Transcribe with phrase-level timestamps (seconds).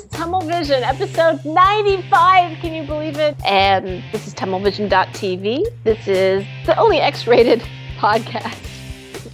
[0.00, 2.58] is Vision, episode 95.
[2.58, 3.36] Can you believe it?
[3.44, 5.66] And this is TummelVision.tv.
[5.84, 7.62] This is the only X rated
[7.98, 8.56] podcast,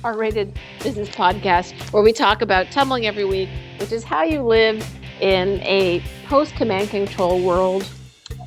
[0.02, 3.48] R rated business podcast, where we talk about tummeling every week,
[3.78, 4.84] which is how you live
[5.20, 7.88] in a post command control world.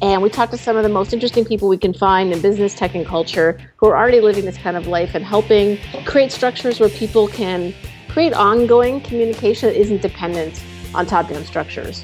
[0.01, 2.75] And we talk to some of the most interesting people we can find in business,
[2.75, 6.79] tech, and culture who are already living this kind of life and helping create structures
[6.79, 7.73] where people can
[8.09, 10.61] create ongoing communication that isn't dependent
[10.93, 12.03] on top-down structures.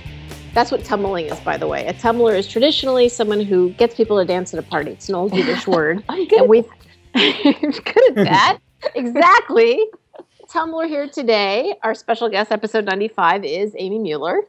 [0.54, 1.86] That's what tummeling is, by the way.
[1.88, 4.92] A tummler is traditionally someone who gets people to dance at a party.
[4.92, 6.04] It's an old Yiddish word.
[6.08, 6.42] I'm good.
[6.42, 6.62] And we
[7.14, 8.60] good at that.
[8.96, 9.86] exactly.
[10.50, 11.76] Tummler here today.
[11.84, 14.42] Our special guest, episode 95, is Amy Muller.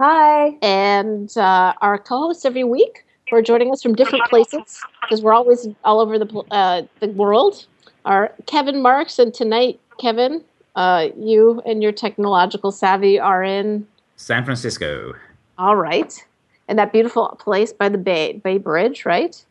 [0.00, 0.56] Hi.
[0.62, 5.34] And uh, our co-hosts every week who are joining us from different places because we're
[5.34, 7.66] always all over the uh, the world
[8.04, 10.42] are Kevin Marks, and tonight, Kevin,
[10.76, 15.14] uh, you and your technological savvy are in San Francisco.
[15.58, 16.24] All right,
[16.68, 19.44] and that beautiful place by the Bay Bay Bridge, right?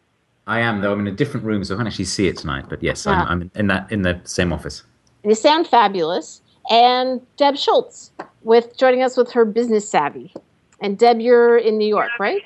[0.48, 2.66] I am, though I'm in a different room, so I can't actually see it tonight.
[2.70, 3.26] But yes, Ah.
[3.28, 4.84] I'm, I'm in that in the same office.
[5.24, 6.42] You sound fabulous.
[6.70, 8.12] And Deb Schultz
[8.44, 10.34] with joining us with her business savvy.
[10.82, 12.42] And Deb, you're in New York, right?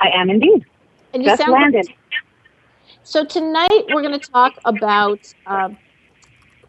[0.00, 0.64] I am indeed.
[1.12, 1.88] And you Just sound landed.
[3.04, 5.76] So tonight we're going to talk about um,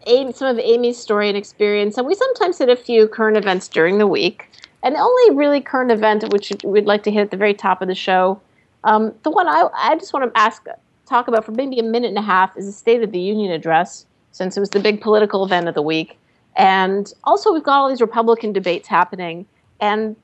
[0.06, 3.68] Amy, some of Amy's story and experience, and we sometimes hit a few current events
[3.68, 4.50] during the week.
[4.84, 7.82] And the only really current event which we'd like to hit at the very top
[7.82, 8.40] of the show,
[8.84, 10.64] um, the one I, I just want to ask,
[11.08, 13.52] talk about for maybe a minute and a half is the State of the Union
[13.52, 16.20] address, since it was the big political event of the week.
[16.56, 19.48] And also, we've got all these Republican debates happening,
[19.82, 20.16] and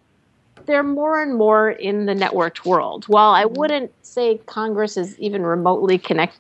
[0.66, 3.06] they're more and more in the networked world.
[3.06, 6.40] While I wouldn't say Congress is even remotely connected,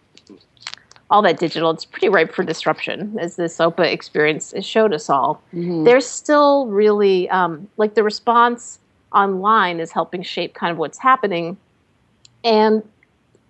[1.11, 5.09] all that digital, it's pretty ripe for disruption, as this OPA experience has showed us
[5.09, 5.43] all.
[5.83, 8.79] There's still really, um, like, the response
[9.13, 11.57] online is helping shape kind of what's happening.
[12.45, 12.81] And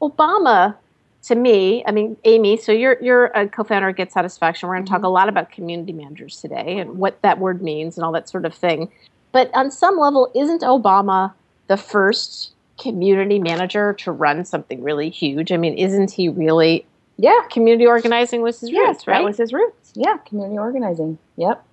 [0.01, 0.75] Obama,
[1.23, 4.67] to me, I mean, Amy, so you're you're a co-founder of Get Satisfaction.
[4.67, 7.95] We're going to talk a lot about community managers today and what that word means
[7.95, 8.91] and all that sort of thing.
[9.31, 11.31] But on some level, isn't Obama
[11.67, 15.51] the first community manager to run something really huge?
[15.51, 16.85] I mean, isn't he really
[17.21, 17.41] Yeah.
[17.51, 19.17] community organizing was his Yes, roots, right?
[19.19, 19.93] that was his roots.
[19.95, 21.17] Yeah, community organizing.
[21.37, 21.63] Yep.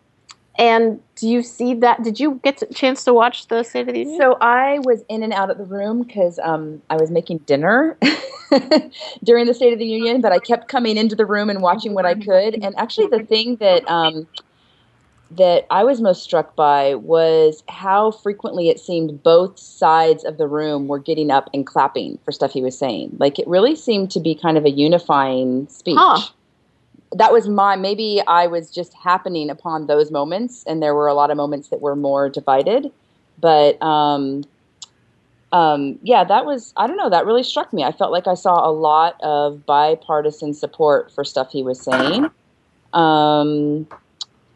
[0.58, 2.02] and do you see that?
[2.02, 4.18] Did you get a chance to watch the State of the Union?
[4.20, 7.96] So I was in and out of the room because um, I was making dinner
[9.24, 11.94] during the State of the Union, but I kept coming into the room and watching
[11.94, 12.54] what I could.
[12.62, 14.26] And actually, the thing that um,
[15.30, 20.46] that I was most struck by was how frequently it seemed both sides of the
[20.46, 23.14] room were getting up and clapping for stuff he was saying.
[23.18, 25.96] Like it really seemed to be kind of a unifying speech.
[25.98, 26.28] Huh.
[27.12, 31.14] That was my maybe I was just happening upon those moments, and there were a
[31.14, 32.90] lot of moments that were more divided.
[33.40, 34.44] But um,
[35.52, 37.08] um, yeah, that was I don't know.
[37.08, 37.82] That really struck me.
[37.82, 42.30] I felt like I saw a lot of bipartisan support for stuff he was saying.
[42.92, 43.86] Um,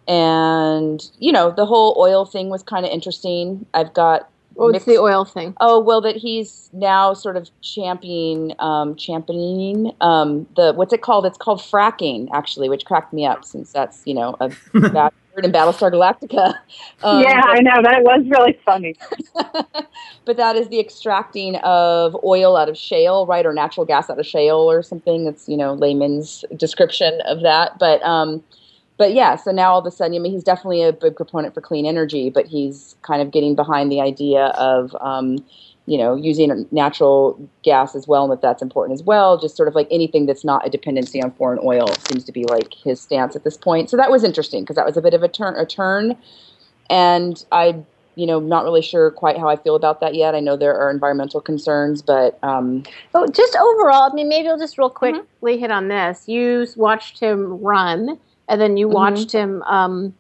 [0.09, 3.67] and you know, the whole oil thing was kind of interesting.
[3.75, 5.55] I've got What's mixed- the oil thing?
[5.61, 11.27] Oh well, that he's now sort of championing, um, championing um, the what's it called?
[11.27, 14.49] It's called fracking, actually, which cracked me up since that's you know a
[14.91, 16.55] bad word in Battlestar Galactica.
[17.03, 17.83] Um, yeah, I know.
[17.83, 18.95] That was really funny.
[20.25, 24.19] but that is the extracting of oil out of shale, right, or natural gas out
[24.19, 25.25] of shale, or something.
[25.25, 27.79] That's you know layman's description of that.
[27.79, 28.43] But um,
[29.03, 31.55] but yeah, so now all of a sudden, I mean, he's definitely a big proponent
[31.55, 35.45] for clean energy, but he's kind of getting behind the idea of um,
[35.87, 39.41] you know using natural gas as well, and that that's important as well.
[39.41, 42.45] Just sort of like anything that's not a dependency on foreign oil seems to be
[42.45, 43.91] like his stance at this point.
[43.91, 46.17] So that was interesting because that was a bit of a turn, a turn,
[46.89, 47.83] and I
[48.15, 50.35] you know, not really sure quite how I feel about that yet.
[50.35, 52.83] I know there are environmental concerns, but um,
[53.15, 56.29] Oh, just overall, I mean, maybe I'll just real quickly hit on this.
[56.29, 58.19] You watched him run,
[58.49, 58.93] and then you Mhm.
[58.93, 60.15] watched him, um,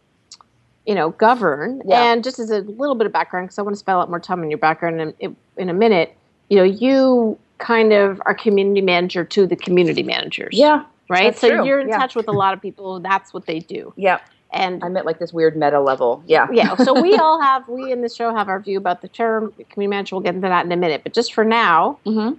[0.86, 1.82] you know, govern.
[1.86, 2.12] Yeah.
[2.12, 4.10] And just as a little bit of background, because I want to spend a lot
[4.10, 6.16] more time on your background in, in a minute.
[6.48, 10.50] You know, you kind of are community manager to the community managers.
[10.58, 11.36] yeah, right.
[11.36, 11.64] so true.
[11.64, 11.98] you're in Yeah.
[11.98, 12.98] touch with a lot of people.
[13.00, 13.92] That's what they do.
[13.96, 14.19] yeah.
[14.54, 16.22] And I'm at like this weird meta level.
[16.26, 19.08] Yeah, yeah, so we all have we in the show have our view about the
[19.08, 20.14] term community manager.
[20.16, 21.02] We'll get into that in a minute.
[21.04, 22.32] But just for now, hmm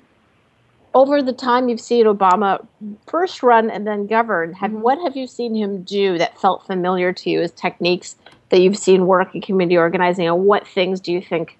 [0.93, 2.65] over the time you've seen Obama
[3.07, 4.79] first run and then govern, have Mhm.
[4.81, 8.15] what have you seen him do that felt familiar to you as techniques
[8.49, 11.57] that you've seen work in community organizing, and what things do you think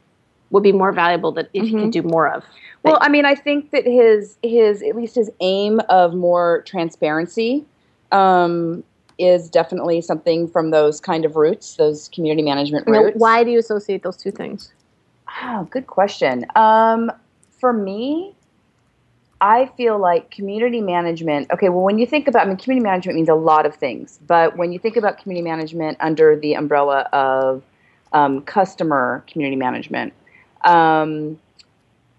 [0.52, 1.82] would be more valuable that if you Mhm.
[1.82, 2.44] could do more of?
[2.84, 7.66] Well, I mean, I think that his his at least his aim of more transparency
[8.12, 8.84] um,
[9.18, 13.18] is definitely something from those kind of roots, those community management Now, roots.
[13.18, 14.72] why do you associate those two things?
[15.44, 16.46] Oh, good question.
[16.56, 17.12] Um,
[17.60, 18.36] for me,
[19.44, 21.52] I feel like community management.
[21.52, 24.18] Okay, well, when you think about, I mean, community management means a lot of things,
[24.26, 27.62] but when you think about community management under the umbrella of
[28.14, 30.14] um, customer community management,
[30.64, 31.38] um,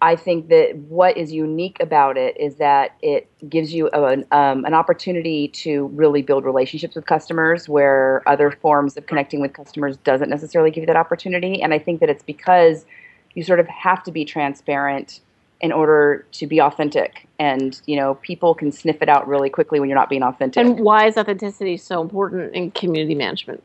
[0.02, 4.66] I think that what is unique about it is that it gives you an, um,
[4.66, 9.96] an opportunity to really build relationships with customers where other forms of connecting with customers
[9.96, 11.62] doesn't necessarily give you that opportunity.
[11.62, 12.84] And I think that it's because
[13.32, 15.20] you sort of have to be transparent
[15.64, 17.26] in order to be authentic.
[17.38, 20.62] And, you know, people can sniff it out really quickly when you're not being authentic.
[20.62, 23.62] And why is authenticity so important in community management?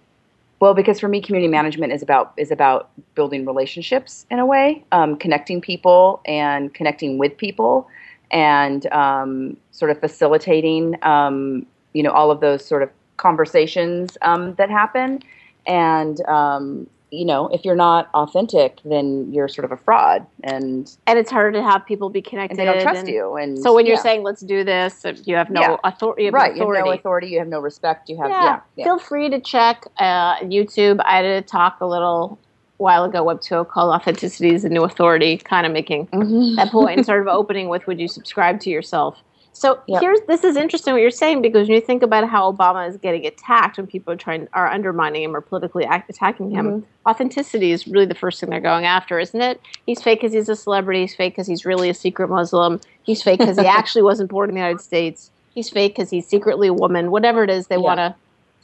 [0.61, 4.81] Well, because for me, community management is about is about building relationships in a way,
[4.93, 7.89] um, connecting people and connecting with people,
[8.31, 14.53] and um, sort of facilitating, um, you know, all of those sort of conversations um,
[14.55, 15.21] that happen.
[15.67, 20.95] And um, you know, if you're not authentic, then you're sort of a fraud, and
[21.07, 22.59] And it's harder to have people be connected.
[22.59, 23.35] and they don't trust and- you.
[23.35, 25.77] And So when you're saying let's do this, you have no Yeah.
[25.83, 26.23] authority.
[26.23, 26.89] You have right, no you have authority.
[26.89, 28.59] no authority, you have no respect, you have yeah.
[28.75, 28.83] yeah.
[28.83, 30.99] Feel free to check uh, YouTube.
[31.03, 32.37] I did a talk a little
[32.77, 36.55] while ago, Web 2.0, called Authenticity is a New Authority, kind of making Mhm.
[36.55, 39.17] that point and sort of opening with would you subscribe to yourself?
[39.53, 40.01] So Yep.
[40.01, 42.97] here's this is interesting what you're saying because when you think about how Obama is
[42.97, 47.09] getting attacked when people are trying are undermining him or politically attacking him, Mm-hmm.
[47.09, 49.59] authenticity is really the first thing they're going after, isn't it?
[49.85, 51.01] He's fake because he's a celebrity.
[51.01, 52.79] He's fake because he's really a secret Muslim.
[53.03, 55.31] He's fake because he actually wasn't born in the United States.
[55.53, 57.11] He's fake because he's secretly a woman.
[57.11, 57.81] Whatever it is they Yeah.
[57.81, 58.15] want to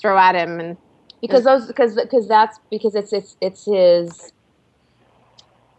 [0.02, 0.78] throw at him, and
[1.22, 4.32] because those because because that's because it's it's it's his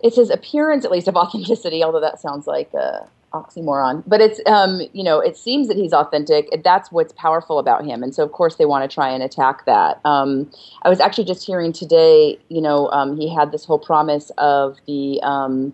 [0.00, 3.08] it's his appearance at least of authenticity although that sounds like a
[3.42, 7.84] oxymoron but it's um you know it seems that he's authentic that's what's powerful about
[7.84, 10.50] him and so of course they want to try and attack that um
[10.82, 14.76] i was actually just hearing today you know um he had this whole promise of
[14.86, 15.72] the um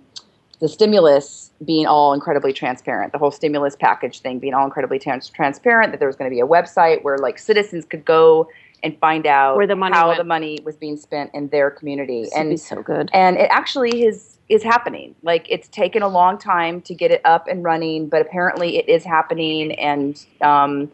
[0.61, 5.29] the stimulus being all incredibly transparent, the whole stimulus package thing being all incredibly trans-
[5.29, 8.49] transparent, that there was going to be a website where like citizens could go
[8.85, 10.19] and find out Where the money how went.
[10.19, 12.23] the money was being spent in their community.
[12.23, 13.11] this And so good.
[13.13, 15.17] and it actually is is happening.
[15.23, 18.89] Like it's taken a long time to get it up and running, but apparently it
[18.89, 19.73] is happening.
[19.75, 20.93] And um,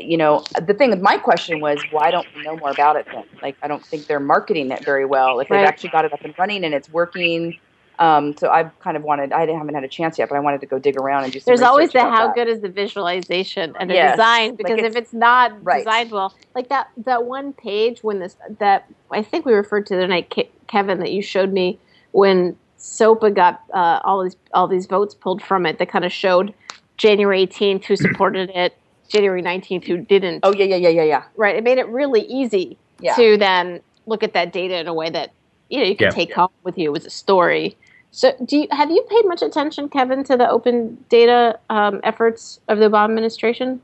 [0.00, 3.08] you know, the thing with my question was, why don't we know more about it
[3.12, 3.24] then?
[3.42, 5.40] Like, I don't think they're marketing it very well.
[5.40, 5.60] If Right.
[5.60, 7.58] they've actually got it up and running and it's working.
[7.98, 9.32] Um, so I've kind of wanted.
[9.32, 11.40] I haven't had a chance yet, but I wanted to go dig around and do
[11.40, 11.52] some.
[11.52, 12.34] There's always the how that.
[12.34, 14.10] good is the visualization and the Yes.
[14.10, 15.78] design Like because it's- if it's not right.
[15.78, 19.96] designed well, like that that one page when this that I think we referred to
[19.96, 20.30] the night,
[20.68, 21.80] Kevin, that you showed me
[22.12, 26.12] when SOPA got uh, all these all these votes pulled from it that kind of
[26.12, 26.54] showed
[26.96, 28.76] January 18th who supported it,
[29.08, 30.40] January 19th who didn't.
[30.42, 31.22] Oh yeah, yeah, yeah, yeah, yeah.
[31.36, 33.14] Right, it made it really easy Yeah.
[33.16, 35.32] to then look at that data in a way that
[35.68, 36.10] you know you can Yeah.
[36.10, 37.76] take home with you as a story.
[38.12, 42.60] So, do you have you paid much attention, Kevin, to the open data um, efforts
[42.68, 43.80] of the Obama administration?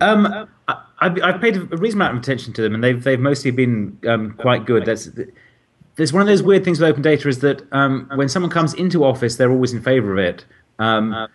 [0.00, 3.20] Um, I, I've, I've paid a reasonable amount of attention to them, and they've they've
[3.20, 4.84] mostly been um, quite good.
[4.84, 5.08] That's
[5.96, 8.74] there's one of those weird things with open data is that um, when someone comes
[8.74, 10.44] into office, they're always in favour of it.
[10.78, 11.28] Um,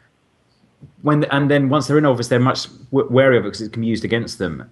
[1.02, 3.74] when and then once they're in office, they're much w- wary of it because it
[3.74, 4.70] can be used against them.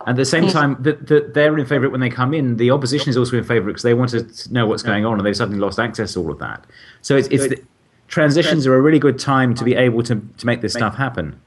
[0.00, 2.32] And at the same time that, that they're in favour of it when they come
[2.32, 5.18] in, the opposition is also in favour because they want to know what's going on,
[5.18, 6.64] and they've suddenly lost access to all of that.
[7.02, 7.62] So it's, it's the,
[8.08, 11.40] transitions are a really good time to be able to to make this stuff happen.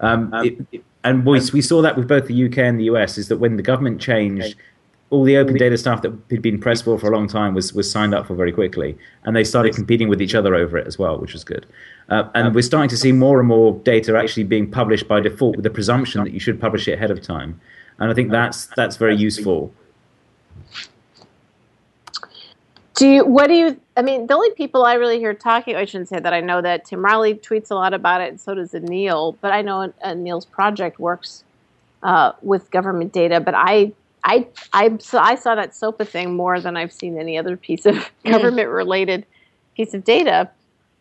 [0.00, 3.28] Um, it, and we, we saw that with both the UK and the US is
[3.28, 4.56] that when the government changed,
[5.10, 7.74] all the open data stuff that had been pressed for for a long time was,
[7.74, 8.96] was signed up for very quickly.
[9.24, 11.66] And they started competing with each other over it as well, which was good.
[12.08, 15.56] Uh, and we're starting to see more and more data actually being published by default
[15.56, 17.60] with the presumption that you should publish it ahead of time.
[17.98, 19.74] And I think that's, that's very useful.
[23.00, 23.24] Do you?
[23.24, 23.80] What do you?
[23.96, 25.74] I mean, the only people I really hear talking.
[25.74, 26.34] I shouldn't say that.
[26.34, 29.38] I know that Tim O'Reilly tweets a lot about it, and so does Neil.
[29.40, 31.42] But I know uh, Neil's project works
[32.02, 33.40] uh, with government data.
[33.40, 33.92] But I,
[34.24, 37.86] I, I, so I saw that SOPA thing more than I've seen any other piece
[37.86, 39.26] of government-related
[39.76, 40.50] piece of data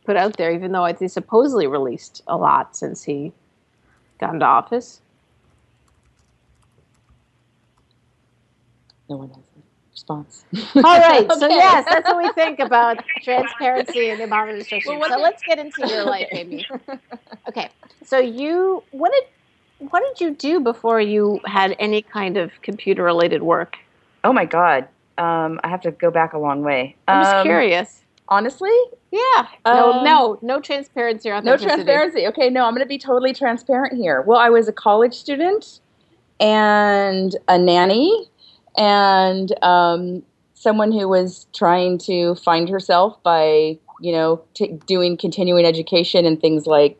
[0.05, 0.51] put out there.
[0.51, 3.33] Even though it's supposedly released a lot since he
[4.19, 5.01] got into office.
[9.09, 9.59] No one has a
[9.91, 10.45] response.
[10.75, 11.27] All right.
[11.31, 14.99] So yes, that's what we think about transparency in the Obama administration.
[14.99, 16.65] Well, so let's get into your life, Amy.
[17.47, 17.69] Okay.
[18.05, 19.23] So you what did
[19.79, 23.77] what did you do before you had any kind of computer related work?
[24.23, 24.87] Oh my god.
[25.17, 26.95] Um, I have to go back a long way.
[27.07, 28.03] I'm just Um, curious.
[28.29, 28.71] Honestly,
[29.11, 29.47] Yeah.
[29.65, 32.27] No, um, no, no transparency or no transparency.
[32.27, 34.21] Okay, no, I'm going to be totally transparent here.
[34.21, 35.79] Well, I was a college student,
[36.39, 38.29] and a nanny
[38.77, 45.65] and um, someone who was trying to find herself by you know t- doing continuing
[45.65, 46.97] education and things like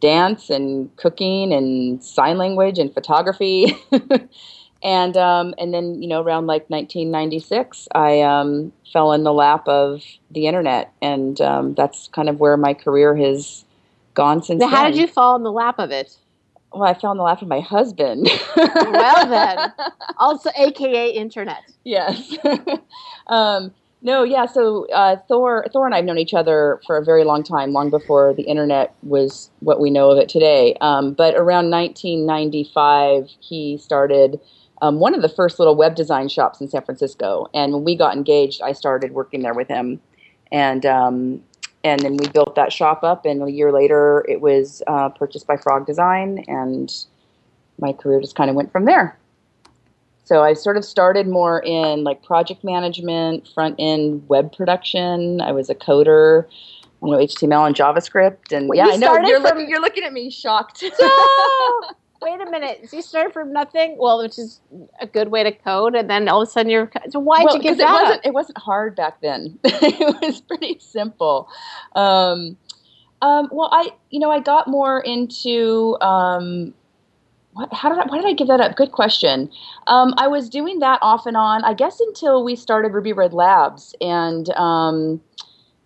[0.00, 3.76] dance and cooking and sign language and photography
[4.82, 9.66] and um, and then you know around like 1996 i um, fell in the lap
[9.68, 13.64] of the internet and um, that's kind of where my career has
[14.14, 14.92] gone since Now, how then.
[14.92, 16.16] did you fall in the lap of it?
[16.72, 19.72] well i fell in the lap of my husband Well then.
[20.18, 21.62] Also, AKA internet.
[21.84, 22.36] yes.
[24.06, 24.46] no, yeah.
[24.46, 27.72] So uh, Thor, Thor and I have known each other for a very long time,
[27.72, 30.76] long before the internet was what we know of it today.
[30.80, 34.38] Um, but around 1995, he started
[34.80, 37.48] um, one of the first little web design shops in San Francisco.
[37.52, 40.00] And when we got engaged, I started working there with him,
[40.52, 41.42] and um,
[41.82, 43.26] and then we built that shop up.
[43.26, 46.92] And a year later, it was uh, purchased by Frog Design, and
[47.80, 49.18] my career just kind of went from there.
[50.26, 55.40] So I sort of started more in like project management, front end web production.
[55.40, 56.46] I was a coder,
[57.00, 59.70] you know, HTML and JavaScript, and Wait, yeah, you I know started you're from- looking
[59.70, 60.82] you're looking at me shocked.
[61.00, 61.80] No!
[62.22, 62.88] Wait a minute.
[62.90, 63.94] So you started from nothing?
[63.98, 64.60] Well, which is
[65.00, 66.90] a good way to code, and then all of a sudden you're.
[67.10, 69.60] So why'd well, you give 'cause that it wasn't it wasn't hard back then.
[69.64, 71.48] it was pretty simple.
[71.94, 72.56] Um,
[73.22, 76.74] um, well, I you know I got more into um,
[77.56, 78.76] what, how did I, why did I give that up?
[78.76, 79.50] Good question.
[79.86, 83.32] Um, I was doing that off and on, I guess, until we started Ruby Red
[83.32, 85.22] Labs, and um,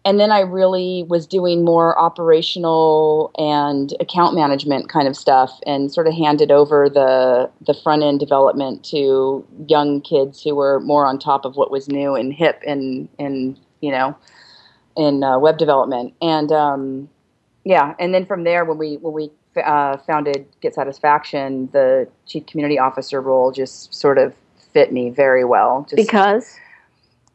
[0.05, 5.93] and then I really was doing more operational and account management kind of stuff, and
[5.93, 11.07] sort of handed over the the front end development to young kids who were more
[11.07, 14.17] on top of what was new and hip and in you know
[14.97, 17.09] in uh, web development, and um,
[17.65, 22.47] yeah, and then from there when we when we uh, founded Get Satisfaction, the chief
[22.47, 24.35] community officer role just sort of
[24.73, 25.87] fit me very well.
[25.88, 26.59] Just Because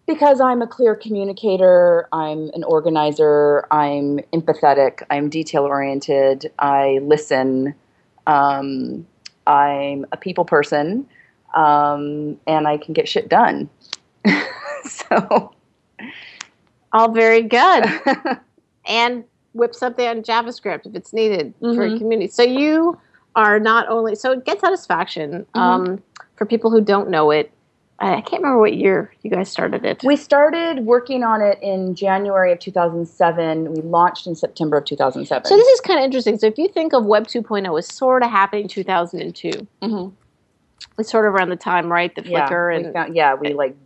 [0.07, 7.73] because I'm a clear communicator, I'm an organizer, I'm empathetic, I'm detail oriented, I listen,
[8.27, 9.07] um,
[9.47, 11.07] I'm a people person,
[11.55, 13.67] um, and I can get shit done.
[14.83, 15.51] so,
[16.93, 17.85] all very good,
[18.87, 19.23] and
[19.55, 22.27] whip something on JavaScript if it's needed for a community.
[22.27, 22.99] So you
[23.35, 25.45] are not only so get satisfaction.
[25.55, 25.59] Mm-hmm.
[25.59, 26.03] Um,
[26.35, 27.51] for people who don't know it,
[27.99, 30.03] I can't remember what year you guys started it.
[30.03, 33.73] we started working on it in January of 2007.
[33.73, 35.45] We launched in September of 2007.
[35.45, 36.37] So this is kind of interesting.
[36.37, 40.11] So if you think of Web 2.0 was sort of happening in 2002, Mhm.
[40.99, 42.13] it's sort of around the time, right?
[42.13, 43.77] The yeah, Flickr we and found, yeah, we like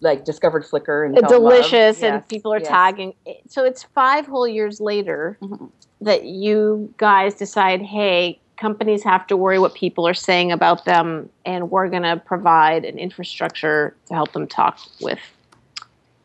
[0.00, 1.52] like discovered Flickr and uh, fell in love.
[1.52, 2.68] delicious, and Yes, people are yes.
[2.68, 3.14] tagging.
[3.48, 5.70] So it's five whole years later Mhm.
[6.00, 11.28] that you guys decide, hey, companies have to worry what people are saying about them,
[11.44, 15.18] and we're going to provide an infrastructure to help them talk with.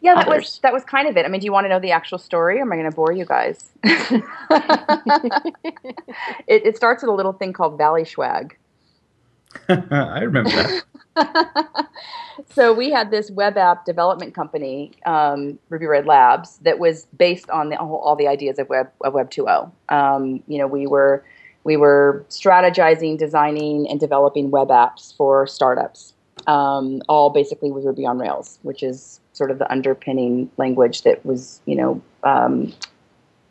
[0.02, 0.44] Yeah, that others.
[0.44, 1.26] was that was kind of it.
[1.26, 2.96] I mean, do you want to know the actual story, or am I going to
[2.96, 3.72] bore you guys?
[3.84, 4.24] it,
[6.48, 8.56] it starts with a little thing called Valley Swag.
[9.70, 10.84] I remember that.
[12.50, 17.50] so we had this web app development company, um, Ruby Red Labs, that was based
[17.50, 19.72] on the, all, the ideas of Web of Web 2.0.
[19.94, 21.24] Um, you know, we were
[21.64, 26.14] we were strategizing, designing, and developing web apps for startups,
[26.48, 31.26] um, all basically with Ruby on Rails, which is sort of the underpinning language that
[31.26, 32.72] was, you know, um,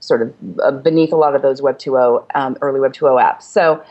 [0.01, 3.43] sort of uh, beneath a lot of those Web 2.0 um, early Web 2.0 apps.
[3.43, 3.83] So.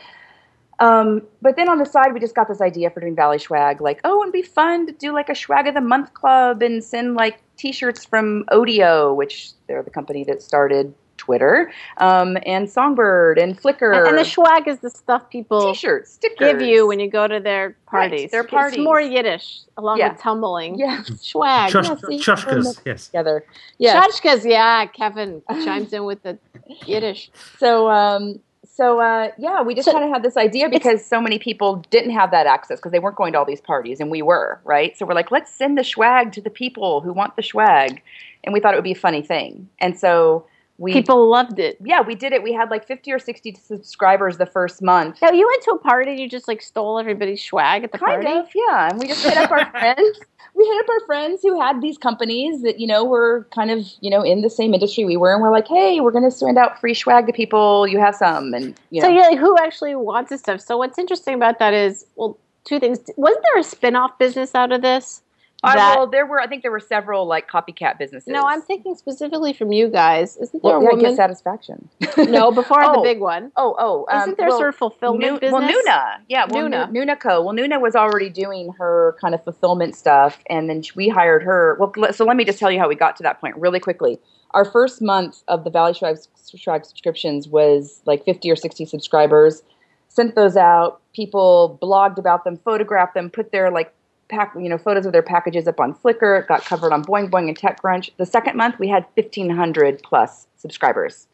[0.80, 3.80] Um, but then on the side, we just got this idea for doing Valley Swag,
[3.80, 6.82] like, oh, it'd be fun to do like a Swag of the Month club and
[6.82, 13.38] send like T-shirts from Odeo, which they're the company that started Twitter, um, and Songbird
[13.38, 13.96] and Flickr.
[13.96, 16.36] And, and the swag is the stuff people T-shirts, stickers.
[16.54, 18.32] give you when you go to their parties.
[18.32, 18.80] their It's parties.
[18.80, 20.12] more Yiddish, along Yeah.
[20.12, 20.76] with tummeling.
[20.76, 21.70] yeah, Swag.
[21.72, 22.18] Chush- yeah.
[22.18, 23.06] Chushkas, yes.
[23.06, 23.44] together.
[23.78, 24.02] Yeah.
[24.02, 24.86] Tchotchkes, yeah.
[24.86, 26.36] Kevin chimes in with the
[26.84, 27.30] Yiddish.
[27.58, 28.40] So, um,
[28.76, 31.76] so uh, yeah, we just So- kind of had this idea because so many people
[31.90, 34.60] didn't have that access because they weren't going to all these parties, and we were
[34.64, 34.96] right.
[34.96, 38.02] So we're like, let's send the swag to the people who want the swag,
[38.42, 40.46] and we thought it would be a funny thing, and so
[40.78, 41.78] we People loved it.
[41.84, 42.42] yeah, we did it.
[42.42, 45.18] We had like fifty or sixty subscribers the first month.
[45.22, 47.98] Now you went to a party and you just like stole everybody's swag at the
[47.98, 48.38] Kind party.
[48.40, 48.88] of, yeah.
[48.90, 50.18] And we just hit up our friends.
[50.56, 53.86] We hit up our friends who had these companies that, you know, were kind of,
[54.00, 55.32] you know, in the same industry we were.
[55.32, 57.88] And we're like, hey, we're going to send out free swag to people.
[57.88, 58.54] You have some.
[58.54, 59.08] And, you know.
[59.08, 60.60] So you're like, who actually wants this stuff?
[60.60, 63.00] So what's interesting about that is, well, two things.
[63.16, 65.22] Wasn't there a spin-off business out of this?
[65.64, 66.40] Uh, that well, there were.
[66.40, 68.28] I think there were several like copycat businesses.
[68.28, 70.36] no, I'm thinking specifically from you guys.
[70.36, 71.00] Isn't there well, a woman?
[71.04, 71.88] get satisfaction.
[72.16, 73.02] no, before the Oh.
[73.02, 73.50] big one.
[73.56, 74.06] Oh, oh.
[74.10, 75.52] um, Isn't there well, sort of fulfillment Nu- business?
[75.52, 76.90] Well, Nuna, yeah, well, Nuna.
[76.92, 77.42] Nu- Nuna Co.
[77.42, 81.76] Well, Nuna was already doing her kind of fulfillment stuff, and then we hired her.
[81.80, 84.18] Well, so let me just tell you how we got to that point really quickly.
[84.50, 89.62] Our first month of the Valley Swag, Swag subscriptions was like 50 or 60 subscribers.
[90.08, 91.00] Sent those out.
[91.12, 93.92] People blogged about them, photographed them, put their like
[94.28, 96.40] pack, you know, photos of their packages up on Flickr.
[96.40, 98.10] It got covered on Boing Boing and TechCrunch.
[98.16, 101.26] The second month, we had 1,500 plus subscribers.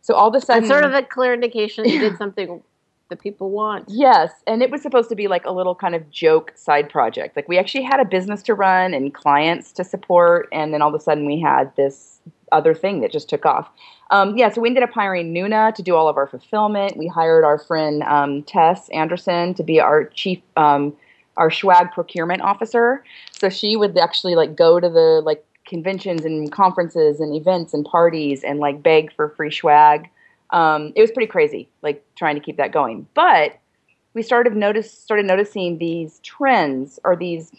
[0.00, 2.62] So all of a sudden, That's sort of a clear indication that you did something
[3.08, 3.86] that people want.
[3.88, 7.36] Yes, and it was supposed to be like a little kind of joke side project.
[7.36, 10.88] Like we actually had a business to run and clients to support, and then all
[10.88, 12.20] of a sudden we had this
[12.52, 13.70] other thing that just took off.
[14.10, 16.96] Um, yeah, so we ended up hiring Nuna to do all of our fulfillment.
[16.96, 20.96] We hired our friend um, Tess Anderson to be our chief, um,
[21.38, 23.02] our swag procurement officer.
[23.32, 27.84] So she would actually like go to the like conventions and conferences and events and
[27.84, 30.08] parties and like beg for free swag
[30.50, 33.06] um, it was pretty crazy, like trying to keep that going.
[33.14, 33.58] But
[34.14, 37.52] we started notice started noticing these trends or these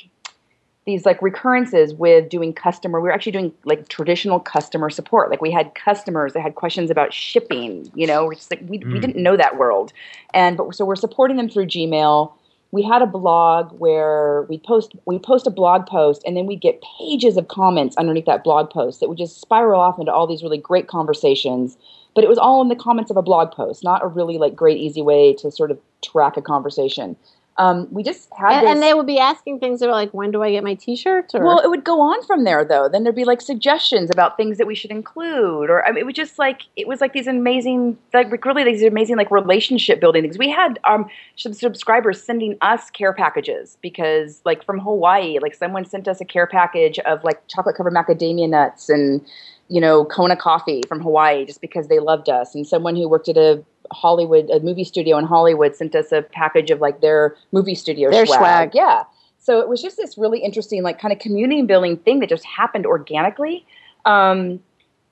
[0.86, 3.00] these like recurrences with doing customer.
[3.00, 5.30] We were actually doing like traditional customer support.
[5.30, 7.92] Like we had customers that had questions about shipping.
[7.94, 9.02] You know, we're just like we we Mm.
[9.02, 9.94] didn't know that world,
[10.34, 12.34] and but so we're supporting them through Gmail.
[12.72, 16.56] We had a blog where we post we post a blog post and then we
[16.56, 20.28] get pages of comments underneath that blog post that would just spiral off into all
[20.28, 21.78] these really great conversations
[22.16, 24.56] but it was all in the comments of a blog post, not a really like
[24.56, 27.16] great easy way to sort of track a conversation.
[27.60, 28.72] Um, we just had And, this.
[28.72, 31.36] and they would be asking things that were like, when do I get my T-shirt?
[31.36, 32.88] Or well, it would go on from there though.
[32.88, 36.06] Then there'd be like suggestions about things that we should include, or I mean, it
[36.06, 40.22] was just like it was like these amazing, like really these amazing like relationship building
[40.24, 40.38] things.
[40.38, 45.84] We had um sub- subscribers sending us care packages because like from Hawaii, like someone
[45.84, 49.20] sent us a care package of like chocolate covered macadamia nuts and
[49.68, 53.28] you know Kona coffee from Hawaii just because they loved us, and someone who worked
[53.28, 53.62] at a
[53.92, 58.10] Hollywood a movie studio in Hollywood sent us a package of like their movie studio
[58.12, 58.40] Their swag.
[58.40, 58.72] swag.
[58.76, 59.04] Yeah.
[59.40, 62.46] So it was just this really interesting, like kind of community building thing that just
[62.46, 63.66] happened organically.
[64.06, 64.60] Um,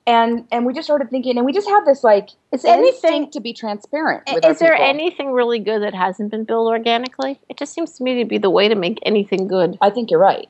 [0.06, 3.40] and and we just started thinking, and we just have this like Is anything- to
[3.40, 4.22] be transparent.
[4.32, 4.86] With Is there people.
[4.86, 7.38] anything really good that hasn't been built organically?
[7.48, 9.76] It just seems to me to be the way to make anything good.
[9.82, 10.48] I think you're right.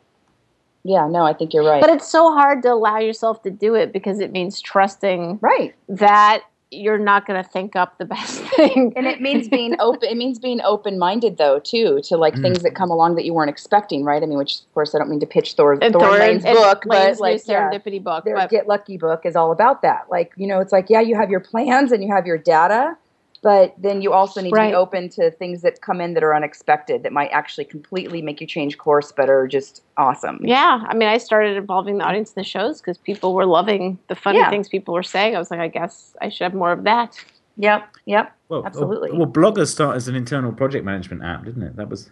[0.84, 1.80] Yeah, no, I think you're right.
[1.80, 5.74] But it's so hard to allow yourself to do it because it means trusting right,
[5.88, 8.92] that you're not going to think up the best thing.
[8.94, 10.08] and it means being open.
[10.08, 12.42] It means being open minded though too to like Mm.
[12.42, 14.04] things that come along that you weren't expecting.
[14.04, 14.22] Right.
[14.22, 16.44] I mean, which of course I don't mean to pitch Thor, And Thor Thor- Lane's
[16.44, 17.70] and book, Lane's but like new yeah.
[17.70, 18.24] serendipity book.
[18.24, 20.06] their But Get Lucky book is all about that.
[20.10, 22.96] Like, you know, it's like, yeah, you have your plans and you have your data,
[23.42, 26.34] but then you also need to be open to things that come in that are
[26.34, 30.38] unexpected that might actually completely make you change course, but are just awesome.
[30.42, 33.98] yeah, I mean, I started involving the audience in the shows because people were loving
[34.08, 34.50] the funny Yeah.
[34.50, 35.36] things people were saying.
[35.36, 37.16] I was like, I guess I should have more of that.
[37.56, 37.88] Yep.
[38.06, 38.32] Yep.
[38.48, 39.12] Well, oh, Absolutely.
[39.12, 41.76] Well, Blogger started as an internal project management app, didn't it?
[41.76, 42.10] That was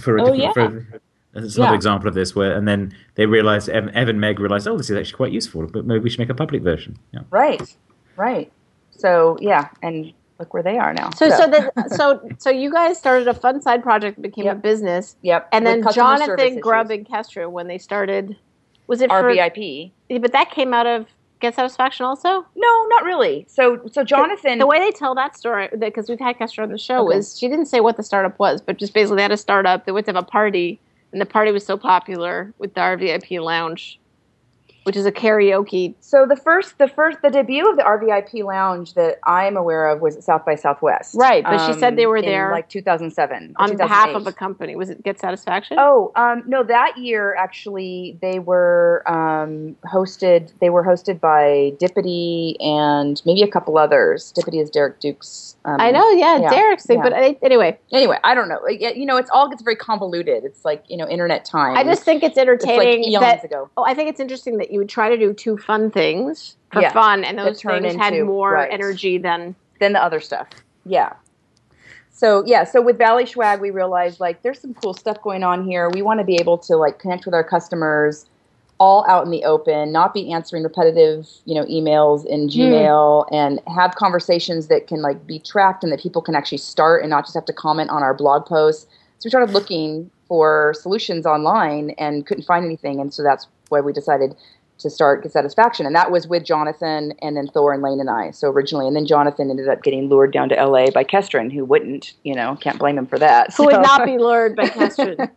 [0.00, 0.38] for a Oh, different.
[0.38, 0.52] yeah.
[0.52, 1.00] For,
[1.32, 1.76] that's another Yeah.
[1.76, 4.96] example of this, where and then they realized Evan, Evan Meg realized, oh, this is
[4.96, 6.96] actually quite useful, but maybe we should make a public version.
[7.12, 7.20] Yeah.
[7.30, 7.76] Right.
[8.16, 8.50] Right.
[8.98, 9.68] So, yeah.
[9.82, 11.10] And look where they are now.
[11.10, 14.56] So, so, that, so, so you guys started a fun side project became Yep.
[14.56, 15.48] a business, yep.
[15.52, 16.60] and with then Jonathan.
[16.60, 18.36] Grubb and Kestrin when they started.
[18.86, 19.22] Was it for?
[19.22, 19.90] RVIP.
[20.20, 21.06] But that came out of
[21.40, 22.46] Get Satisfaction also.
[22.54, 23.44] No, not really.
[23.48, 24.58] So, so Jonathan.
[24.58, 27.18] The way they tell that story, because we've had Kestrin on the show, Okay.
[27.18, 29.84] is she didn't say what the startup was, but just basically they had a startup.
[29.86, 30.80] They went to have a party,
[31.12, 33.98] and the party was so popular with the RVIP Lounge,
[34.86, 35.94] which is a karaoke.
[36.00, 40.00] So the first, the first, the debut of the RVIP Lounge that I'm aware of
[40.00, 41.16] was at South by Southwest.
[41.16, 44.32] Right, but she said they were in, there like 2007 or On behalf of a
[44.32, 45.76] company, was it Get Satisfaction?
[45.80, 50.52] Oh, um, no, that year actually they were um, hosted.
[50.60, 54.32] They were hosted by Dipity and maybe a couple others.
[54.32, 55.56] Dipity is Derek Duke's.
[55.64, 56.98] Um, I know, yeah, yeah, Derek's thing.
[56.98, 57.02] yeah.
[57.02, 58.60] But I, anyway, Anyway, I don't know.
[58.68, 60.44] You know, it's all gets very convoluted.
[60.44, 61.76] It's like you know, internet time.
[61.76, 63.44] I just think it's it's like entertaining eons that.
[63.44, 63.70] ago.
[63.76, 66.82] Oh, I think it's interesting that you would try to do two fun things for
[66.82, 68.72] Yeah, fun, and those things had more right.
[68.72, 69.54] energy than.
[69.80, 70.48] than the other stuff.
[70.84, 71.12] Yeah.
[72.16, 75.66] So yeah, so with Valley Swag, we realized like there's some cool stuff going on
[75.66, 75.90] here.
[75.90, 78.24] We want to be able to like connect with our customers
[78.78, 82.58] all out in the open, not be answering repetitive, you know, emails in hmm.
[82.58, 87.02] Gmail and have conversations that can like be tracked and that people can actually start
[87.02, 88.86] and not just have to comment on our blog posts.
[89.18, 93.80] So we started looking for solutions online and couldn't find anything and so that's why
[93.80, 94.34] we decided
[94.78, 98.10] to start Get Satisfaction, and that was with Jonathan and then Thor and Lane and
[98.10, 98.30] I.
[98.30, 100.90] So originally, and then Jonathan ended up getting lured down to L.A.
[100.90, 103.54] by Kestrin, who wouldn't, you know, can't blame him for that.
[103.54, 105.30] Who would not be lured by Kestrin?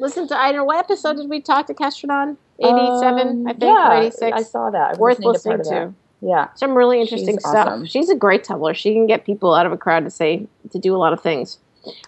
[0.00, 2.36] Listen to I don't know what episode did we talk to Kestrin on?
[2.60, 4.36] Eighty-seven, Um, I think, yeah, eighty-six.
[4.36, 4.96] I saw that.
[4.96, 6.26] I Worth listening to listening part of to.
[6.26, 6.48] Yeah.
[6.54, 7.68] Some really interesting She's stuff.
[7.68, 7.86] awesome.
[7.86, 8.74] She's a great tummler.
[8.74, 11.20] She can get people out of a crowd to say to do a lot of
[11.22, 11.58] things.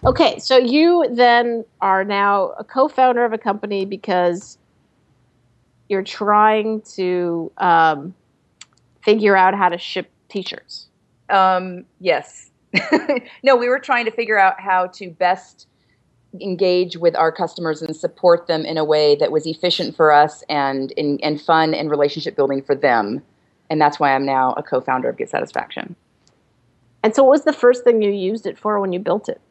[0.03, 4.57] Okay, so you then are now a co-founder of a company because
[5.91, 8.15] you're trying to um,
[9.03, 10.87] figure out how to ship T-shirts.
[11.29, 12.49] Um, yes.
[13.43, 15.67] no, we were trying to figure out how to best
[16.39, 20.45] engage with our customers and support them in a way that was efficient for us
[20.47, 23.21] and and, and fun and relationship building for them.
[23.69, 25.97] And that's why I'm now a co-founder of Get Satisfaction.
[27.03, 29.41] And so, what was the first thing you used it for when you built it?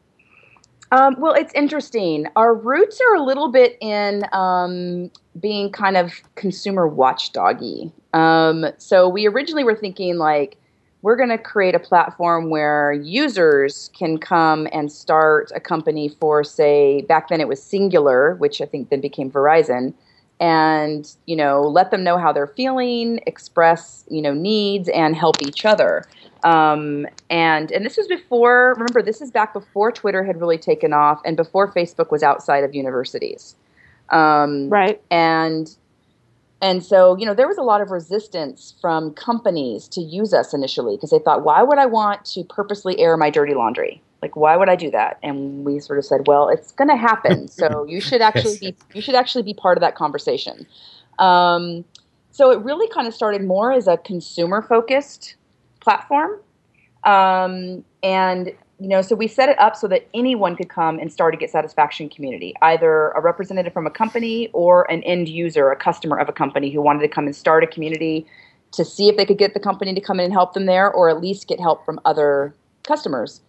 [0.91, 2.27] Um, well, it's interesting.
[2.35, 7.91] Our roots are a little bit in um, being kind of consumer watchdoggy.
[8.13, 10.57] Um, so we originally were thinking like
[11.01, 16.43] we're going to create a platform where users can come and start a company for,
[16.43, 19.93] say, back then it was Cingular, which I think then became Verizon,
[20.39, 25.41] and you know let them know how they're feeling, express you know needs, and help
[25.41, 26.03] each other.
[26.43, 28.73] Um, and and this was before.
[28.77, 32.63] Remember, this is back before Twitter had really taken off, and before Facebook was outside
[32.63, 33.55] of universities.
[34.09, 35.01] Um, Right.
[35.09, 35.73] and
[36.61, 40.53] and so you know there was a lot of resistance from companies to use us
[40.53, 44.01] initially because they thought, why would I want to purposely air my dirty laundry?
[44.21, 45.17] Like, why would I do that?
[45.23, 48.75] And we sort of said, well, it's going to happen, so you should actually be
[48.93, 50.67] you should actually be part of that conversation.
[51.19, 51.85] Um,
[52.31, 55.35] so it really kind of started more as a consumer focused
[55.81, 56.39] platform.
[57.03, 61.11] Um, and you know, so we set it up so that anyone could come and
[61.11, 65.69] start a Get Satisfaction community, either a representative from a company or an end user,
[65.69, 68.25] a customer of a company who wanted to come and start a community
[68.71, 70.91] to see if they could get the company to come in and help them there,
[70.91, 73.41] or at least get help from other customers.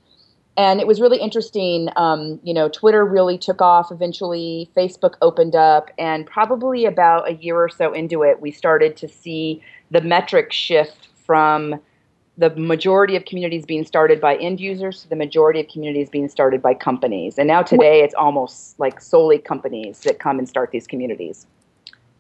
[0.59, 1.89] And it was really interesting.
[1.97, 4.71] Um, you know, Twitter really took off eventually.
[4.77, 9.09] Facebook opened up, and probably about a year or so into it, we started to
[9.09, 11.81] see the metric shift from
[12.39, 16.29] the majority of communities being started by end users to the majority of communities being
[16.29, 17.39] started by companies.
[17.39, 21.47] And now today, it's almost like solely companies that come and start these communities.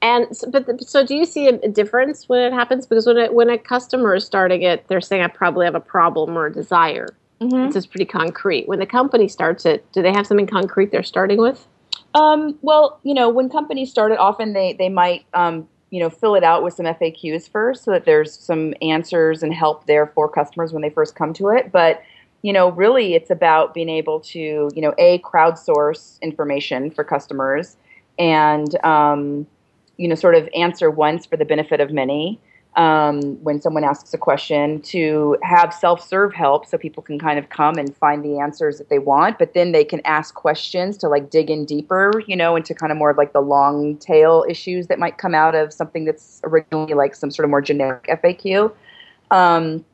[0.02, 2.86] And so, but the, so, do you see a, difference when it happens?
[2.86, 5.80] Because when it, when a customer is starting it, they're saying, "I probably have a
[5.80, 7.08] problem or a desire."
[7.40, 8.68] It's just pretty concrete.
[8.68, 11.66] When the company starts it, do they have something concrete they're starting with?
[12.14, 16.08] Um, well, you know, when companies start it, often they they might um, you know
[16.08, 20.06] fill it out with some FAQs first, so that there's some answers and help there
[20.06, 21.70] for customers when they first come to it.
[21.70, 22.02] But
[22.40, 27.76] you know, really, it's about being able to you know a crowdsource information for customers
[28.18, 29.46] and um,
[29.98, 32.40] you know sort of answer once for the benefit of many.
[32.74, 37.50] Um, when someone asks a question, to have self-serve help so people can kind of
[37.50, 41.08] come and find the answers that they want, but then they can ask questions to
[41.08, 44.46] like dig in deeper, you know, into kind of more of like the long tail
[44.48, 48.04] issues that might come out of something that's originally like some sort of more generic
[48.04, 48.72] FAQ.
[49.30, 49.84] Um,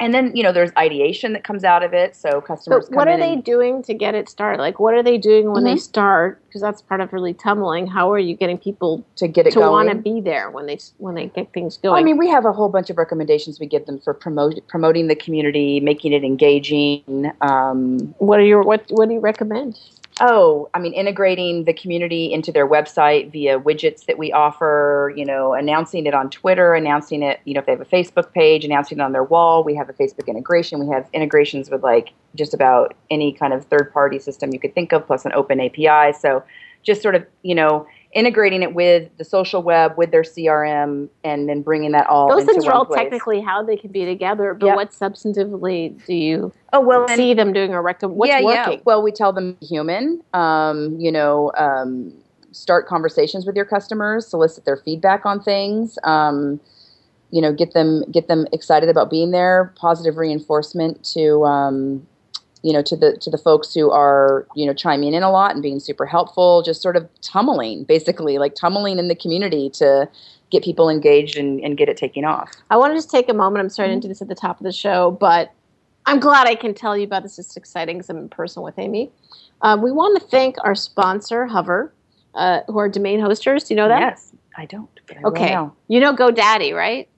[0.00, 2.86] and then you know there's ideation that comes out of it, so customers.
[2.88, 4.60] But what are they doing to get it started?
[4.60, 5.80] Like, what are they doing when they Mhm.
[5.80, 6.40] start?
[6.46, 7.88] Because that's part of really tummeling.
[7.88, 10.78] How are you getting people to get it to want to be there when they
[10.98, 12.00] when they get things going?
[12.00, 15.08] I mean, we have a whole bunch of recommendations we give them for promote, promoting
[15.08, 17.30] the community, making it engaging.
[17.40, 19.78] Um, what are your what what do you recommend?
[20.20, 25.12] Oh, I mean, integrating the community into their website via widgets that we offer.
[25.16, 27.40] You know, announcing it on Twitter, announcing it.
[27.44, 29.64] You know, if they have a Facebook page, announcing it on their wall.
[29.64, 30.78] We have a Facebook integration.
[30.78, 34.92] We have integrations with like just about any kind of third-party system you could think
[34.92, 36.12] of, plus an open API.
[36.18, 36.42] So,
[36.82, 41.48] just sort of you know integrating it with the social web, with their CRM, and
[41.48, 42.28] then bringing that all.
[42.28, 43.00] Those things are all place.
[43.00, 44.76] technically how they can be together, but Yep.
[44.76, 48.16] what substantively do you Oh well, and- see them doing or recommend?
[48.18, 48.72] What's yeah, working?
[48.74, 48.80] yeah.
[48.84, 50.22] Well, we tell them human.
[50.32, 52.12] Um, you know, um,
[52.52, 55.98] start conversations with your customers, solicit their feedback on things.
[56.04, 56.60] Um,
[57.30, 59.72] you know, get them get them excited about being there.
[59.74, 62.06] Positive reinforcement to um,
[62.64, 65.52] you know to the to the folks who are you know chiming in a lot
[65.52, 66.62] and being super helpful.
[66.62, 70.08] Just sort of tummeling basically, like tummeling in the community to
[70.50, 72.50] get people engaged and, and get it taking off.
[72.70, 73.60] I want to just take a moment.
[73.62, 75.52] I'm sorry I didn't do this at the top of the show, but
[76.06, 77.38] I'm glad I can tell you about this.
[77.38, 79.10] It's exciting because I'm in person with Amy.
[79.60, 81.92] Uh, we want to thank our sponsor, Hover,
[82.34, 83.64] uh, who are domain hosters.
[83.64, 84.00] Do you know that?
[84.00, 84.88] Yes, I don't.
[85.06, 85.56] but I will Okay.
[85.88, 87.08] You know GoDaddy, right?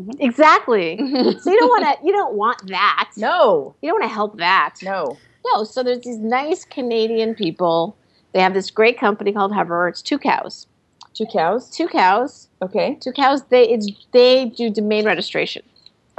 [0.00, 0.16] Mhm.
[0.20, 0.96] Exactly.
[0.98, 2.06] so you don't want to.
[2.06, 3.10] You don't want that.
[3.16, 4.74] No, You don't want to help that.
[4.82, 5.16] no.
[5.54, 7.96] No, so there's these nice Canadian people.
[8.32, 9.86] They have this great company called Hover.
[9.86, 10.66] It's Tucows.
[11.14, 11.70] Two cows.
[11.70, 12.48] Two cows.
[12.60, 12.98] Okay.
[13.00, 13.44] Two cows.
[13.44, 15.62] They it's they do domain registration.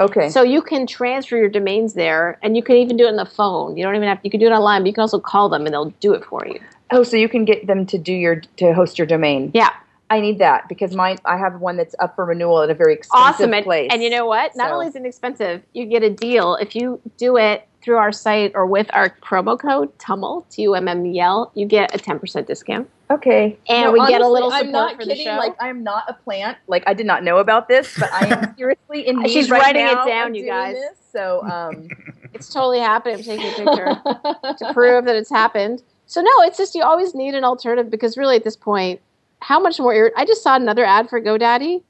[0.00, 0.30] Okay.
[0.30, 3.26] So you can transfer your domains there, and you can even do it on the
[3.26, 3.76] phone.
[3.76, 5.66] You don't even have you can do it online, but you can also call them,
[5.66, 6.58] and they'll do it for you.
[6.90, 9.50] oh, so you can get them to do your to host your domain.
[9.52, 9.70] Yeah,
[10.10, 12.94] I need that because mine I have one that's up for renewal at a very
[12.94, 13.54] expensive awesome.
[13.54, 13.88] And, place.
[13.92, 14.56] and you know what?
[14.56, 17.96] Not So- only is it expensive, you get a deal if you do it through
[17.96, 21.52] our site or with our promo code TUMMEL T U M M E L.
[21.54, 22.88] You get a ten percent discount.
[23.10, 23.58] Okay.
[23.68, 25.24] And we get a little support I'm not for the kidding.
[25.26, 25.36] show.
[25.36, 26.58] Like I'm not a plant.
[26.66, 29.62] Like I did not know about this, but I am seriously in need She's right
[29.62, 30.74] writing it down, you guys.
[30.74, 31.88] This, so um,
[32.34, 33.16] It's totally happened.
[33.18, 33.94] I'm taking a picture.
[34.66, 35.82] to prove that it's happened.
[36.06, 39.00] So no, it's just you always need an alternative because really at this point,
[39.40, 39.94] how much more?
[39.94, 41.82] Ir- I just saw another ad for GoDaddy.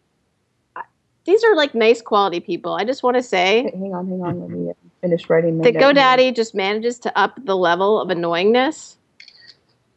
[1.24, 2.72] These are like nice quality people.
[2.74, 4.40] I just want to say hang on, hang on.
[4.40, 5.58] Let me uh, finish writing.
[5.58, 5.74] that.
[5.74, 8.96] GoDaddy just manages to up the level of annoyingness.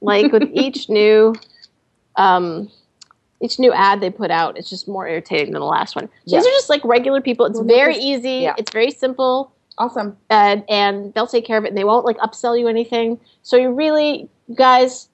[0.02, 1.34] Like with each new,
[2.18, 2.70] um,
[3.40, 6.10] each new ad they put out, it's just more irritating than the last one.
[6.28, 7.46] So These are just like regular people.
[7.46, 8.40] It's Well, very easy.
[8.42, 8.56] yeah.
[8.58, 10.18] It's very simple Awesome.
[10.30, 13.56] and and they'll take care of it and they won't like upsell you anything so
[13.56, 15.08] you really guys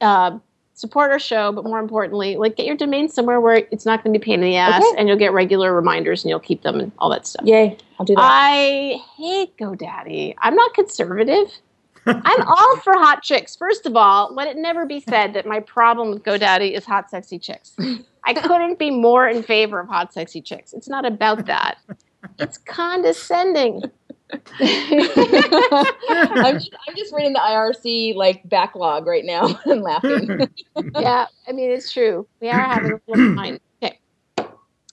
[0.00, 0.36] uh,
[0.82, 4.12] support our show but more importantly like get your domain somewhere where it's not going
[4.12, 4.98] to be a pain in the ass Okay.
[4.98, 7.46] and you'll get regular reminders and you'll keep them and all that stuff.
[7.46, 7.78] Yay!
[8.00, 8.20] I'll do that.
[8.24, 10.34] i hate godaddy.
[10.38, 11.46] I'm not conservative.
[12.06, 13.54] I'm all for hot chicks.
[13.54, 17.08] First of all let it never be said that my problem with godaddy is hot
[17.08, 17.76] sexy chicks.
[18.24, 20.72] I couldn't be more in favor of hot sexy chicks.
[20.72, 21.78] It's not about that.
[22.38, 23.82] It's condescending
[24.60, 30.48] I'm just, I'm just reading the IRC like backlog right now and laughing.
[30.94, 32.26] yeah, I mean it's true.
[32.40, 33.60] We are having a little fine.
[33.82, 33.98] Okay,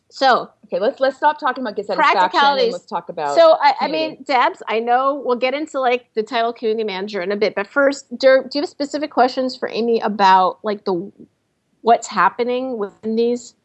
[0.09, 2.73] so okay, let's let's stop talking about get satisfaction and Practicalities.
[2.73, 3.35] let's talk about.
[3.35, 7.21] so I, I mean, Debs, I know we'll get into like the title community manager
[7.21, 10.85] in a bit, but first, do, do you have specific questions for Amy about like
[10.85, 11.11] the
[11.81, 13.55] what's happening within these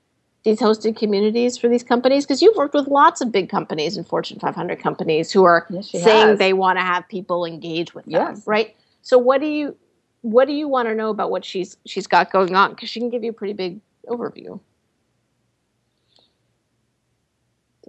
[0.45, 2.25] these hosted communities for these companies?
[2.25, 5.91] Because you've worked with lots of big companies and Fortune 500 companies who are Yes,
[5.91, 6.39] saying has.
[6.39, 8.47] they want to have people engage with them, Yes.
[8.47, 8.77] right?
[9.03, 9.77] So what do you
[10.23, 12.71] what do you want to know about what she's she's got going on?
[12.71, 14.61] Because she can give you a pretty big overview.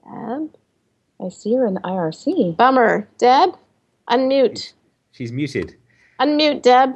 [0.04, 0.56] Deb,
[1.22, 2.58] I see her in the IRC.
[2.58, 3.08] bummer.
[3.18, 3.52] Deb,
[4.10, 4.74] unmute,
[5.12, 5.76] She's muted.
[6.20, 6.62] unmute.
[6.62, 6.96] Deb.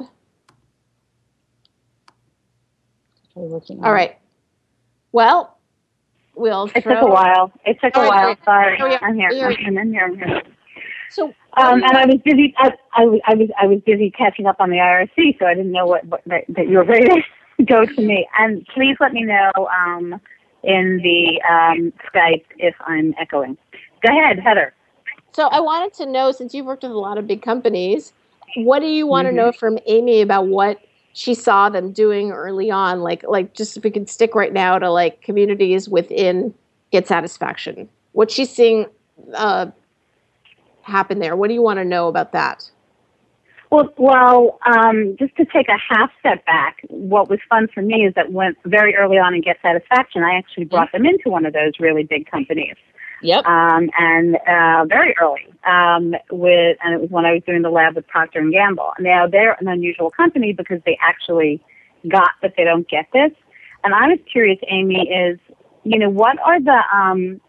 [3.32, 3.94] Try working on All it.
[3.94, 4.19] right.
[5.12, 5.56] Well,
[6.34, 6.70] we'll.
[6.74, 7.52] It throw- took a while.
[7.64, 8.36] It took All a right, while.
[8.44, 8.78] Sorry.
[8.80, 8.98] Oh, yeah.
[9.02, 9.30] I'm here.
[9.32, 10.04] You're- I'm in here.
[10.04, 10.42] I'm here.
[11.10, 12.54] So, Um, and I was busy.
[12.58, 15.54] I, I, was- I was I was busy catching up on the IRC, so I
[15.54, 17.06] didn't know what, what that, that you were ready
[17.58, 18.28] to go to me.
[18.38, 20.20] And please let me know um,
[20.62, 23.56] in the um, Skype if I'm echoing.
[24.06, 24.72] Go ahead, Heather.
[25.32, 28.12] so I wanted to know since you've worked with a lot of big companies,
[28.56, 29.30] what do you want Mhm.
[29.32, 30.78] to know from Amy about what
[31.20, 33.00] she saw them doing early on?
[33.02, 36.54] Like, like just if we could stick right now to like communities within
[36.92, 38.86] Get Satisfaction, what she's seeing
[39.34, 39.66] uh,
[40.80, 41.36] happen there.
[41.36, 42.70] What do you want to know about that?
[43.70, 48.06] Well, well, um, just to take a half step back, what was fun for me
[48.06, 51.44] is that when very early on in Get Satisfaction, I actually brought them into one
[51.44, 52.76] of those really big companies.
[53.22, 53.44] Yep.
[53.44, 57.70] um, and uh, very early um, with, and it was when I was doing the
[57.70, 58.92] lab with Procter and Gamble.
[58.98, 61.62] Now they're an unusual company because they actually
[62.08, 63.32] got that they don't get this.
[63.84, 65.38] And I was curious, Amy, is
[65.84, 67.40] you know what are the um,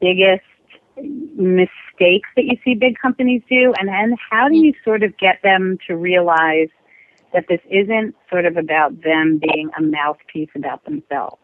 [0.00, 0.44] biggest
[0.96, 5.40] mistakes that you see big companies do, and then how do you sort of get
[5.42, 6.68] them to realize
[7.32, 11.41] that this isn't sort of about them being a mouthpiece about themselves?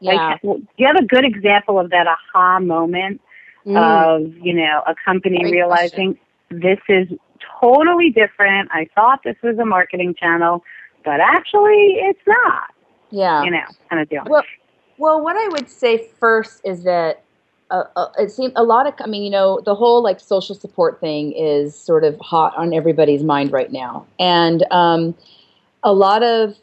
[0.00, 0.12] Yeah.
[0.12, 3.20] Like, do you have a good example of that aha moment
[3.68, 3.76] Mm.
[3.76, 6.18] of, you know, a company Great realizing
[6.50, 7.08] this is
[7.60, 8.70] totally different.
[8.72, 10.64] I thought this was a marketing channel,
[11.04, 12.72] but actually it's not,
[13.10, 13.42] yeah.
[13.42, 14.22] you know, kind of deal.
[14.26, 14.44] Well,
[14.96, 17.22] well, what I would say first is that
[17.70, 18.94] uh, uh, it seems a lot of.
[19.00, 22.72] I mean, you know, the whole like social support thing is sort of hot on
[22.72, 25.14] everybody's mind right now, and um,
[25.82, 26.56] a lot of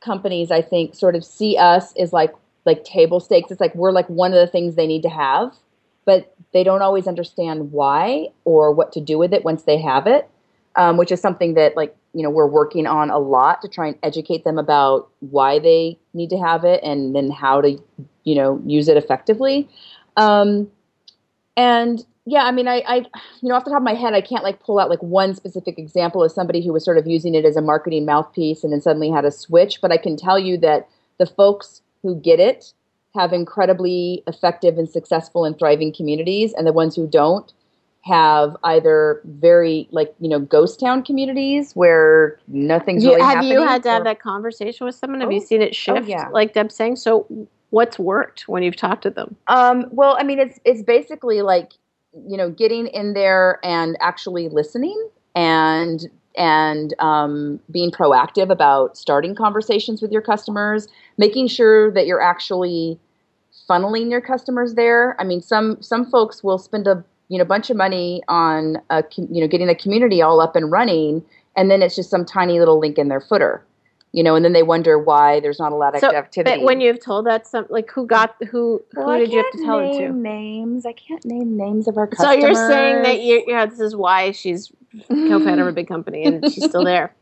[0.00, 2.32] companies, I think, sort of see us as like
[2.66, 3.50] like table stakes.
[3.50, 5.54] It's like we're like one of the things they need to have,
[6.04, 10.06] but they don't always understand why or what to do with it once they have
[10.06, 10.28] it,
[10.74, 13.88] um, which is something that like you know we're working on a lot to try
[13.88, 17.78] and educate them about why they need to have it and then how to
[18.24, 19.68] you know use it effectively.
[20.16, 20.70] Um,
[21.56, 24.20] and yeah, I mean, I, I, you know, off the top of my head, I
[24.20, 27.36] can't like pull out like one specific example of somebody who was sort of using
[27.36, 29.80] it as a marketing mouthpiece and then suddenly had a switch.
[29.80, 32.72] But I can tell you that the folks who get it
[33.14, 37.52] have incredibly effective and successful and thriving communities, and the ones who don't
[38.04, 43.52] have either very like you know ghost town communities where nothing's You- really have happening.
[43.52, 45.20] Have you had to have that conversation with someone?
[45.20, 46.06] Have Oh, you seen it shift?
[46.08, 46.28] yeah.
[46.28, 46.96] Like Deb's saying.
[46.96, 47.26] So,
[47.70, 49.34] what's worked when you've talked to them?
[49.48, 51.72] Um, well, I mean, it's it's basically like
[52.28, 56.06] you know getting in there and actually listening and
[56.36, 62.98] and um, being proactive about starting conversations with your customers, making sure that you're actually
[63.68, 65.16] funneling your customers there.
[65.20, 69.04] I mean, some some folks will spend a you know bunch of money on a
[69.16, 71.24] you know getting the community all up and running,
[71.56, 73.64] and then it's just some tiny little link in their footer.
[74.16, 76.56] You know, and then they wonder why there's not a lot of So, activity.
[76.56, 79.36] But when you've told that, some like who got who Well, who I did you
[79.36, 80.08] have to can't tell it to?
[80.08, 80.86] name Names.
[80.86, 82.34] I can't name names of our customers.
[82.34, 84.72] So you're saying that you yeah, this is why she's
[85.06, 87.14] co-founder of a big company and she's still there.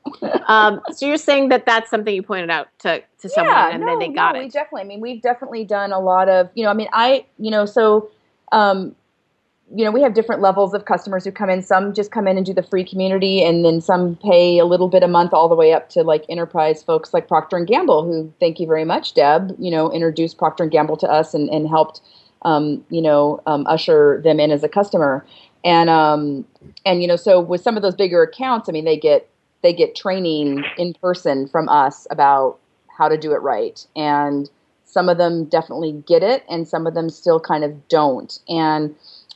[0.47, 3.81] Um, so you're saying that that's something you pointed out to to someone yeah, and
[3.81, 4.53] no, then they got no, We it.
[4.53, 4.83] definitely.
[4.83, 6.49] I mean, we've definitely done a lot of.
[6.55, 7.27] You know, I mean, I.
[7.39, 8.11] You know, so.
[8.53, 8.95] Um,
[9.73, 11.63] you know, we have different levels of customers who come in.
[11.63, 14.89] Some just come in and do the free community, and then some pay a little
[14.89, 18.05] bit a month, all the way up to like enterprise folks like Procter and Gamble,
[18.05, 19.55] who thank you very much, Deb.
[19.59, 22.03] You know, introduced Procter and Gamble to us and, and helped,
[22.43, 25.25] um, you know, um, usher them in as a customer.
[25.65, 26.45] And um,
[26.85, 29.29] and you know, so with some of those bigger accounts, I mean, they get
[29.63, 32.59] they get training in person from us about
[32.99, 34.51] how to do it right, and
[34.85, 38.39] some of them definitely get it, and some of them still kind of don't.
[38.47, 38.95] And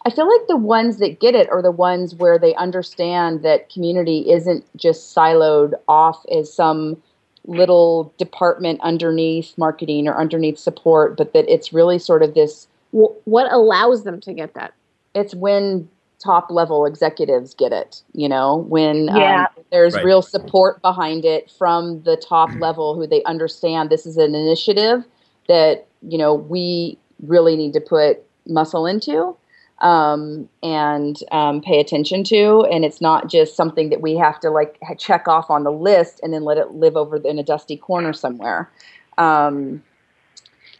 [0.09, 3.68] I feel like the ones that get it are the ones where they understand that
[3.68, 6.97] community isn't just siloed off as some
[7.44, 13.53] little department underneath marketing or underneath support, but that it's really sort of this What
[13.53, 14.73] allows them to get that?
[15.14, 15.88] it's when
[16.23, 19.42] top level executives get it you know when Yeah.
[19.42, 20.05] um, there's Right.
[20.05, 25.05] real support behind it from the top level who they understand this is an initiative
[25.49, 29.37] that you know we really need to put muscle into
[29.81, 34.51] um, and um, pay attention to and it's not just something that we have to
[34.51, 37.77] like check off on the list and then let it live over in a dusty
[37.77, 38.71] corner somewhere
[39.19, 39.83] um,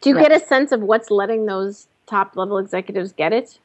[0.01, 0.29] Do you Right.
[0.29, 3.59] get a sense of what's letting those top level executives get it?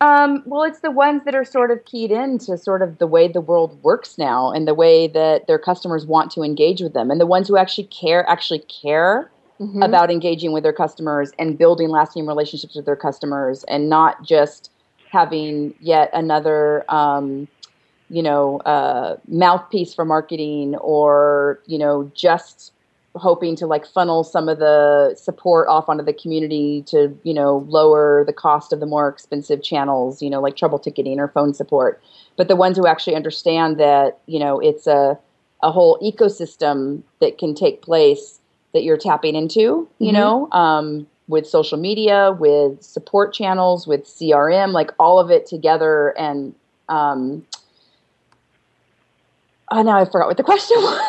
[0.00, 3.28] Um, well, it's the ones that are sort of keyed into sort of the way
[3.28, 7.10] the world works now and the way that their customers want to engage with them
[7.10, 9.84] and the ones who actually care actually care Mm-hmm.
[9.84, 14.72] about engaging with their customers and building lasting relationships with their customers and not just
[15.12, 17.46] having yet another um,
[18.10, 22.72] you know uh, mouthpiece for marketing or you know just
[23.14, 27.64] hoping to like funnel some of the support off onto the community to you know
[27.68, 31.54] lower the cost of the more expensive channels you know like trouble ticketing or phone
[31.54, 32.02] support
[32.36, 35.16] but the ones who actually understand that you know it's a
[35.62, 38.40] a whole ecosystem that can take place
[38.74, 40.12] that you're tapping into you Mhm.
[40.12, 46.10] know um, with social media with support channels with crm like all of it together
[46.18, 46.54] and
[46.90, 47.46] um,
[49.70, 51.00] oh now i forgot what the question was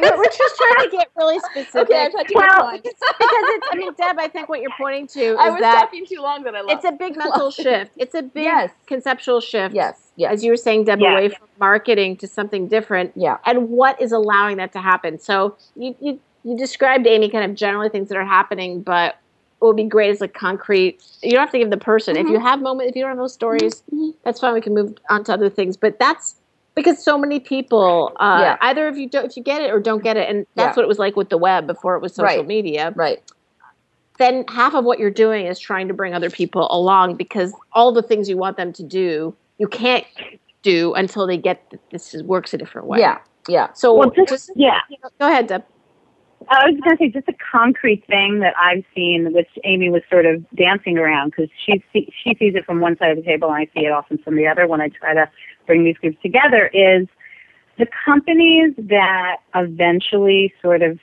[0.00, 1.76] we're we're just trying to get really specific.
[1.90, 5.06] okay i've had too Well, because it's, I mean, Deb, I think what you're pointing
[5.08, 6.76] to is I was that talking too long that I lost.
[6.76, 7.92] it's a big mental shift.
[7.96, 8.70] It's a big Yes.
[8.86, 9.74] conceptual shift.
[9.74, 11.12] yes, yes, As you were saying, Deb, Yeah.
[11.12, 13.12] away from marketing to something different.
[13.14, 15.18] yeah, And what is allowing that to happen?
[15.18, 19.16] So you, you, you described, Amy, kind of generally things that are happening, but
[19.58, 21.02] what would be great is like concrete.
[21.22, 22.16] You don't have to give the person.
[22.16, 22.46] If you Mm-hmm.
[22.46, 23.82] have moment, if you don't have those stories,
[24.24, 24.54] that's fine.
[24.54, 25.76] We can move on to other things.
[25.76, 26.36] But that's
[26.74, 28.56] because so many people, uh, Yeah.
[28.62, 30.80] either if you don't, if you get it or don't get it, and that's Yeah.
[30.80, 32.46] what it was like with the web before it was social Right.
[32.46, 32.92] media.
[32.96, 33.22] right,
[34.18, 37.92] Then half of what you're doing is trying to bring other people along because all
[37.92, 40.04] the things you want them to do, you can't
[40.62, 42.98] do until they get that this is, works a different way.
[43.00, 44.80] yeah, yeah, So Well, just, just yeah.
[45.18, 45.64] go ahead, Deb.
[46.48, 50.02] I was going to say just a concrete thing that I've seen, which Amy was
[50.10, 53.22] sort of dancing around because she see, she sees it from one side of the
[53.22, 55.30] table and I see it often from the other when I try to
[55.66, 56.70] bring these groups together.
[56.72, 57.06] Is
[57.78, 60.98] the companies that eventually sort of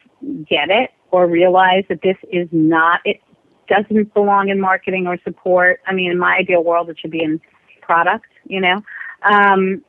[0.49, 3.21] get it or realize that this is not it
[3.69, 5.81] doesn't belong in marketing or support.
[5.85, 7.39] I mean, in my ideal world, it should be in
[7.81, 8.25] product.
[8.45, 8.81] You know.
[9.23, 9.83] Um,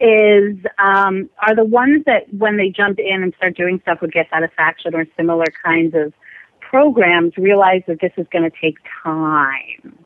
[0.00, 4.12] is um, are the ones that when they jump in and start doing stuff with
[4.12, 6.12] Get Satisfaction or similar kinds of
[6.60, 9.98] programs realize that this is going to take time.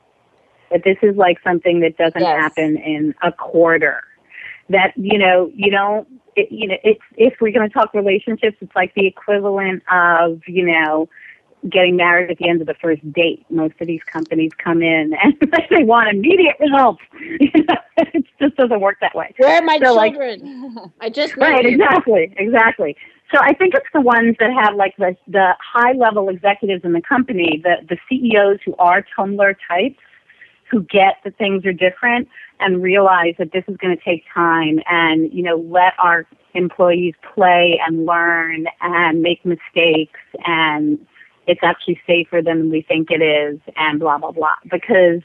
[0.71, 2.41] That this is like something that doesn't Yes.
[2.41, 4.03] happen in a quarter.
[4.71, 6.09] That you know you don't.
[6.37, 10.41] It, you know, it's if we're going to talk relationships, it's like the equivalent of
[10.47, 11.09] you know
[11.71, 13.45] getting married at the end of the first date.
[13.51, 15.35] Most of these companies come in and
[15.71, 17.03] they want immediate results.
[17.41, 19.33] You know, it just doesn't work that way.
[19.39, 20.93] Where are my So, like- children?
[21.01, 22.97] I just Right, exactly, exactly.
[23.33, 26.93] So I think it's the ones that have like the the high level executives in
[26.93, 29.99] the company, the the CEOs who are Tummler types,
[30.71, 32.29] who get that things are different
[32.61, 37.15] and realize that this is going to take time and, you know, let our employees
[37.35, 40.99] play and learn and make mistakes and
[41.47, 44.57] it's actually safer than we think it is and blah, blah, blah.
[44.71, 45.21] Because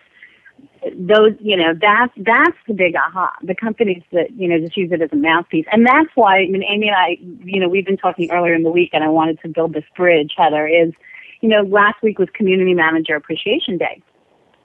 [0.98, 3.32] those, you know, that's, that's the big aha.
[3.44, 5.66] The companies that, you know, just use it as a mouthpiece.
[5.72, 8.64] And that's why, I mean, Amy and I, you know, we've been talking earlier in
[8.64, 10.94] the week and I wanted to build this bridge, Heather, is,
[11.42, 14.02] you know, last week was Community Manager Appreciation Day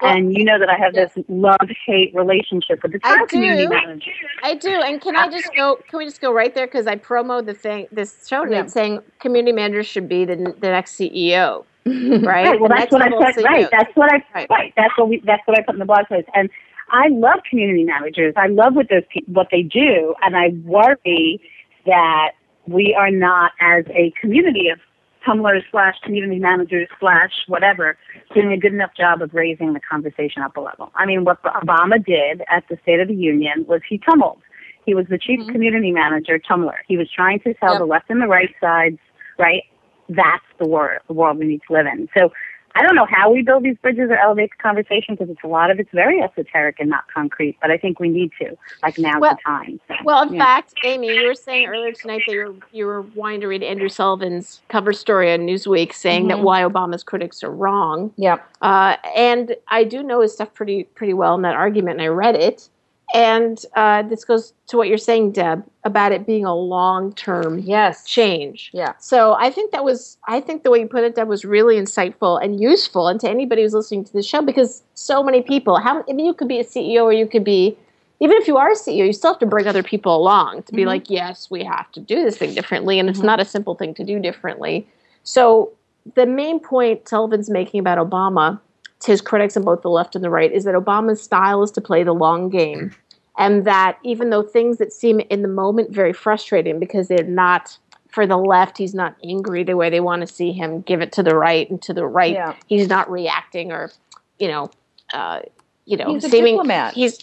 [0.05, 4.11] and you know that I have this love hate relationship with the I community manager.
[4.43, 4.71] I do.
[4.71, 5.77] And can I just go?
[5.89, 6.67] Can we just go right there?
[6.67, 8.63] Because I promo the thing, this show oh, Yeah.
[8.63, 12.25] note saying community managers should be the, the next CEO, right?
[12.25, 12.61] Right.
[12.61, 13.09] Well, that's what I.
[13.09, 13.45] CEO.
[13.45, 13.69] Right.
[13.71, 14.25] That's what I.
[14.35, 14.51] Right.
[14.51, 14.73] Right.
[14.77, 15.23] That's what we.
[15.25, 16.29] That's what I put in the blog post.
[16.35, 16.51] And
[16.91, 18.35] I love community managers.
[18.37, 21.41] I love what those pe- what they do, and I worry
[21.87, 22.33] that
[22.67, 24.79] we are not as a community of
[25.25, 27.97] Tummler slash community managers slash whatever
[28.35, 30.91] doing a good enough job of raising the conversation up a level.
[30.95, 34.41] I mean, what Obama did at the State of the Union was he tummled.
[34.87, 35.53] He was the chief mm-hmm.
[35.53, 36.79] community manager, Tummler.
[36.87, 37.79] He was trying to tell Yep.
[37.79, 38.99] the left and the right sides,
[39.39, 39.63] right?
[40.09, 42.09] That's the world, the world we need to live in.
[42.17, 42.33] So
[42.77, 45.47] I don't know how we build these bridges or elevate the conversation because it's a
[45.47, 47.57] lot of it's very esoteric and not concrete.
[47.61, 48.57] But I think we need to.
[48.83, 49.81] Like now's Well- the time.
[49.87, 50.45] So, Well, in yeah.
[50.45, 53.63] fact, Amy, you were saying earlier tonight that you were, you were wanting to read
[53.63, 56.43] Andrew Sullivan's cover story on Newsweek saying that Mhm.
[56.43, 58.13] why Obama's critics are wrong.
[58.17, 58.39] Yeah.
[58.61, 62.09] Uh, and I do know his stuff pretty pretty well in that argument, and I
[62.09, 62.69] read it.
[63.13, 67.59] And uh, this goes to what you're saying, Deb, about it being a long term
[67.59, 68.05] Yes.
[68.07, 68.71] change.
[68.73, 68.95] Yeah.
[68.99, 71.77] So I think that was I think the way you put it, Deb, was really
[71.77, 75.77] insightful and useful, and to anybody who's listening to the show, because so many people.
[75.79, 77.77] How I mean, you could be a CEO, or you could be,
[78.21, 80.73] even if you are a CEO, you still have to bring other people along to
[80.73, 80.87] be Mhm.
[80.87, 83.25] like, yes, we have to do this thing differently, and it's Mhm.
[83.25, 84.87] not a simple thing to do differently.
[85.25, 85.71] So
[86.15, 88.59] the main point Sullivan's making about Obama
[89.01, 91.71] to his critics on both the left and the right is that Obama's style is
[91.73, 92.95] to play the long game.
[93.37, 97.77] And that even though things that seem in the moment very frustrating because they're not
[98.09, 101.11] for the left, he's not angry the way they want to see him give it
[101.13, 102.55] to the right, and to the right, Yeah.
[102.69, 103.91] he's not reacting or,
[104.39, 104.71] you know,
[105.13, 105.41] uh,
[105.85, 106.95] you know, He's a seeming diplomat.
[106.95, 107.19] he's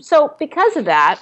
[0.00, 1.20] so because of that.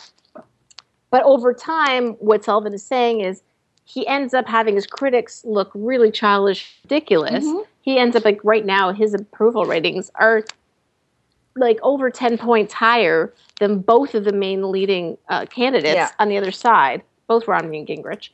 [1.11, 3.43] But over time, what Sullivan is saying is
[3.85, 7.45] he ends up having his critics look really childish, ridiculous.
[7.45, 7.64] Mhm.
[7.87, 10.43] He ends up like right now, his approval ratings are
[11.55, 16.11] like over 10 points higher than both of the main leading uh, candidates Yeah.
[16.18, 18.30] on the other side, both Romney and Gingrich.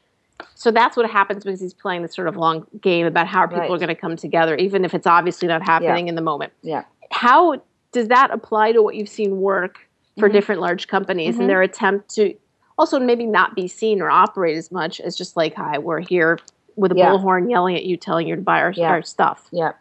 [0.54, 3.60] So that's what happens because he's playing this sort of long game about how people
[3.60, 3.70] Right.
[3.70, 6.54] are going to come together, even if it's obviously not happening in the moment.
[6.62, 6.84] Yeah.
[7.10, 7.60] How
[7.92, 9.80] does that apply to what you've seen work
[10.18, 10.32] for Mhm.
[10.32, 11.40] different large companies Mhm.
[11.40, 12.34] and their attempt to
[12.78, 16.38] also maybe not be seen or operate as much as just like, hi, we're here
[16.76, 17.10] with a Yeah.
[17.10, 18.90] bullhorn yelling at you, telling you to buy our, Yeah.
[18.90, 19.48] our stuff.
[19.52, 19.72] Yeah.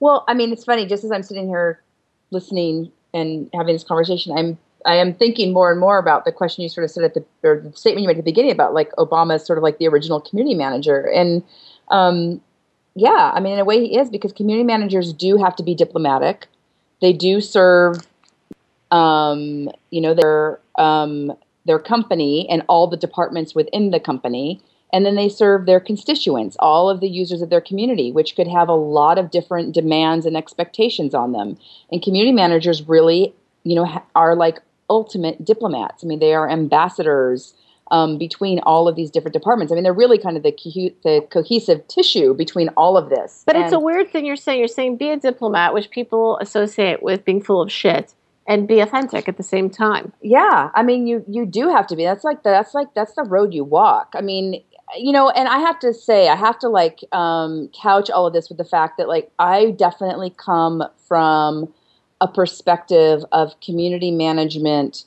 [0.00, 0.86] Well, I mean, it's funny.
[0.86, 1.80] Just as I'm sitting here
[2.30, 6.62] listening and having this conversation, I'm I am thinking more and more about the question
[6.62, 8.72] you sort of said at the or the statement you made at the beginning about
[8.72, 11.42] like Obama is sort of like the original community manager, and
[11.88, 12.40] um,
[12.94, 15.74] yeah, I mean, in a way he is because community managers do have to be
[15.74, 16.46] diplomatic.
[17.02, 17.96] They do serve,
[18.90, 21.32] um, you know, their um,
[21.66, 24.60] their company and all the departments within the company
[24.96, 28.48] and then they serve their constituents, all of the users of their community, which could
[28.48, 31.58] have a lot of different demands and expectations on them.
[31.92, 36.02] And community managers really, you know, are like ultimate diplomats.
[36.02, 37.52] I mean, they are ambassadors
[37.90, 39.70] um, between all of these different departments.
[39.70, 43.42] I mean, they're really kind of the, co- the cohesive tissue between all of this.
[43.44, 44.60] But it's a weird thing you're saying.
[44.60, 48.14] You're saying be a diplomat, which people associate with being full of shit,
[48.48, 50.14] and be authentic at the same time.
[50.22, 52.04] Yeah, I mean, you you do have to be.
[52.04, 54.14] That's like that's like that's the road you walk.
[54.16, 54.62] I mean,
[54.94, 58.32] you know, and I have to say, I have to like um, couch all of
[58.32, 61.72] this with the fact that like I definitely come from
[62.20, 65.04] a perspective of community management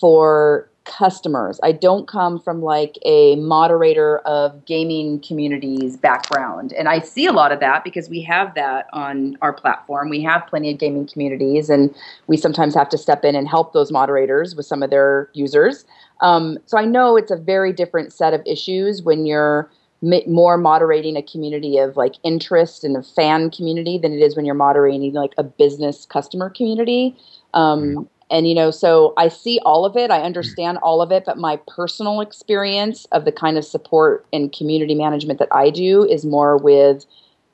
[0.00, 1.58] for customers.
[1.62, 6.72] I don't come from like a moderator of gaming communities background.
[6.72, 10.08] And I see a lot of that because we have that on our platform.
[10.08, 11.94] We have plenty of gaming communities and
[12.28, 15.84] we sometimes have to step in and help those moderators with some of their users.
[16.20, 19.70] Um, so I know it's a very different set of issues when you're
[20.02, 24.36] ma- more moderating a community of like interest and a fan community than it is
[24.36, 27.16] when you're moderating like a business customer community.
[27.54, 31.24] Um, and you know, so I see all of it, I understand all of it,
[31.24, 36.04] but my personal experience of the kind of support and community management that I do
[36.04, 37.06] is more with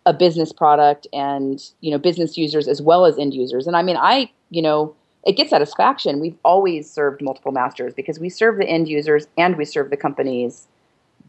[0.06, 3.66] a business product and you know business users as well as end users.
[3.66, 4.94] And I mean, I you know
[5.24, 6.20] it gets satisfaction.
[6.20, 9.96] We've always served multiple masters because we serve the end users and we serve the
[9.96, 10.66] companies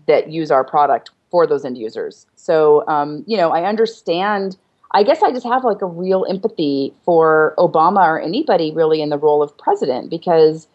[0.08, 2.26] that use our product for those end users.
[2.36, 4.58] So, um, you know, I understand.
[4.92, 9.10] I guess I just have like a real empathy for Obama or anybody really in
[9.10, 10.68] the role of president because,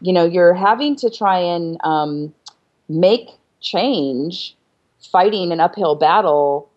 [0.00, 2.32] you know, you're having to try and um,
[2.88, 3.28] make
[3.60, 4.56] change,
[5.12, 6.70] fighting an uphill battle,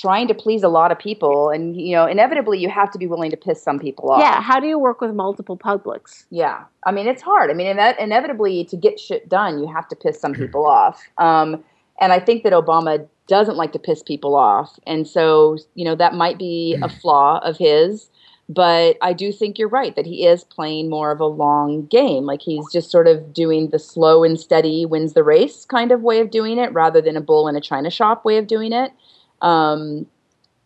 [0.00, 3.06] trying to please a lot of people, and you know, inevitably you have to be
[3.06, 4.20] willing to piss some people off.
[4.20, 4.40] Yeah.
[4.40, 6.26] How do you work with multiple publics?
[6.30, 7.50] Yeah, I mean it's hard.
[7.50, 11.02] I mean, ine- inevitably to get shit done, you have to piss some people off.
[11.18, 11.62] Um,
[12.00, 15.94] and I think that Obama doesn't like to piss people off, and so you know
[15.94, 18.08] that might be a flaw of his.
[18.48, 22.24] But I do think you're right that he is playing more of a long game.
[22.24, 26.02] Like he's just sort of doing the slow and steady wins the race kind of
[26.02, 28.72] way of doing it, rather than a bull in a china shop way of doing
[28.72, 28.92] it.
[29.42, 30.06] Um,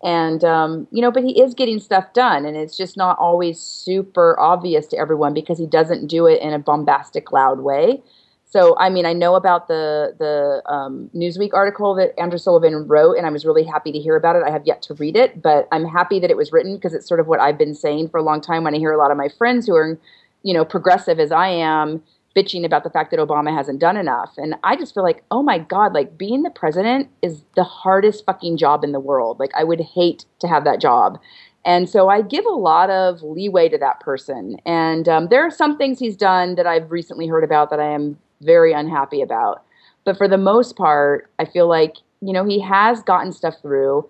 [0.04, 3.58] and um, you know but he is getting stuff done and it's just not always
[3.58, 8.02] super obvious to everyone because he doesn't do it in a bombastic loud way.
[8.44, 13.16] So i mean i know about the the um, newsweek article that andrew sullivan wrote
[13.16, 14.44] and i was really happy to hear about it.
[14.46, 17.08] I have yet to read it but i'm happy that it was written because it's
[17.08, 19.10] sort of what i've been saying for a long time when i hear a lot
[19.10, 19.98] of my friends who are
[20.44, 22.00] you know progressive as i am
[22.34, 24.34] bitching about the fact that Obama hasn't done enough.
[24.36, 28.26] And I just feel like, oh my God, like being the president is the hardest
[28.26, 29.38] fucking job in the world.
[29.38, 31.18] Like I would hate to have that job.
[31.64, 34.58] And so I give a lot of leeway to that person.
[34.66, 37.90] And um, there are some things he's done that I've recently heard about that I
[37.90, 39.62] am very unhappy about.
[40.04, 44.06] But for the most part, I feel like, you know, he has gotten stuff through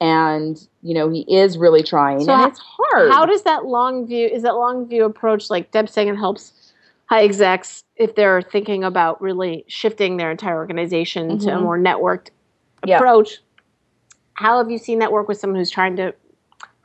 [0.00, 2.20] and, you know, he is really trying.
[2.20, 3.10] So and it's hard.
[3.10, 6.65] How does that long view is that long view approach like Deb saying it helps
[7.08, 11.62] high execs if they're thinking about really shifting their entire organization to a Mhm.
[11.62, 12.28] more networked
[12.84, 12.96] Yeah.
[12.96, 13.38] approach?
[14.34, 16.14] How have you seen that work with someone who's trying to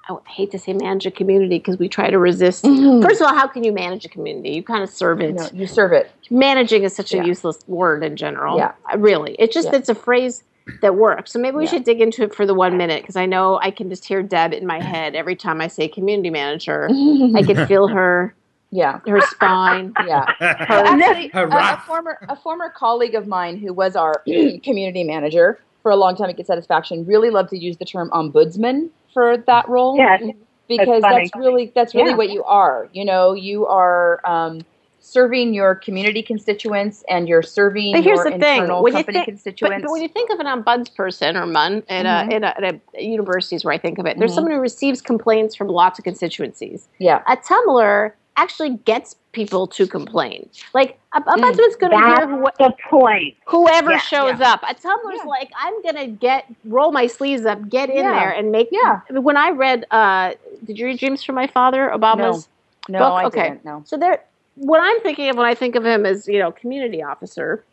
[0.09, 2.65] I hate to say manage a community because we try to resist.
[2.65, 3.01] Mhm.
[3.03, 4.49] First of all, how can you manage a community?
[4.49, 5.35] You kind of serve it.
[5.35, 6.09] No, you serve it.
[6.29, 8.57] Managing is such a useless word in general.
[8.57, 8.71] Yeah.
[8.91, 9.35] Uh, Really.
[9.39, 9.75] It's just Yeah.
[9.77, 10.43] it's a phrase
[10.81, 11.31] that works.
[11.31, 11.69] So maybe we Yeah.
[11.69, 14.21] should dig into it for the one minute because I know I can just hear
[14.23, 16.89] Deb in my head every time I say community manager.
[17.35, 18.33] I can feel her
[18.71, 18.99] yeah.
[19.07, 19.93] her spine.
[20.07, 20.25] Yeah.
[20.39, 20.45] Her,
[20.85, 24.23] Actually, Her a, a former a former colleague of mine who was our
[24.63, 28.09] community manager for a long time at Get Satisfaction really loved to use the term
[28.11, 29.97] ombudsman for that role.
[29.97, 30.21] Yes.
[30.67, 31.23] because funny.
[31.25, 32.15] that's really that's really Yeah.
[32.17, 32.87] what you are.
[32.93, 34.61] You know, you are um,
[35.03, 39.03] serving your community constituents and you're serving But here's your the thing: internal when you
[39.03, 39.81] think, but, constituents.
[39.83, 42.31] but when you think of an ombudsperson or mun at, Mhm.
[42.31, 44.35] a, at, a, at a universities where I think of it, there's Mhm.
[44.35, 46.87] someone who receives complaints from lots of constituencies.
[46.99, 50.49] yeah, A Tummler actually gets people to complain.
[50.73, 51.33] Like a Mm.
[51.35, 53.35] ombudsman's going to hear who, the point.
[53.47, 54.53] whoever Yeah, shows yeah.
[54.53, 54.63] up.
[54.63, 55.23] A Tummler's Yeah.
[55.25, 58.69] like, I'm going to get roll my sleeves up, get in there, and make.
[58.71, 59.01] Yeah.
[59.11, 60.33] When I read, uh,
[60.65, 61.91] did you read Dreams from My Father?
[61.93, 62.47] Obama's.
[62.89, 63.13] no, book?
[63.13, 63.43] I Okay.
[63.49, 63.63] didn't.
[63.65, 63.83] No.
[63.85, 64.23] So there,
[64.55, 67.63] what I'm thinking of when I think of him as you know community officer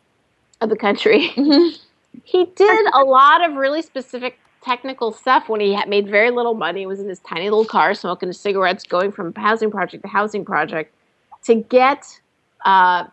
[0.61, 1.19] of the country,
[2.23, 6.53] he did a lot of really specific technical stuff when he had made very little
[6.53, 6.81] money.
[6.81, 10.09] He was in his tiny little car smoking his cigarettes, going from housing project to
[10.09, 10.93] housing project
[11.43, 12.19] to get.
[12.65, 13.05] Uh,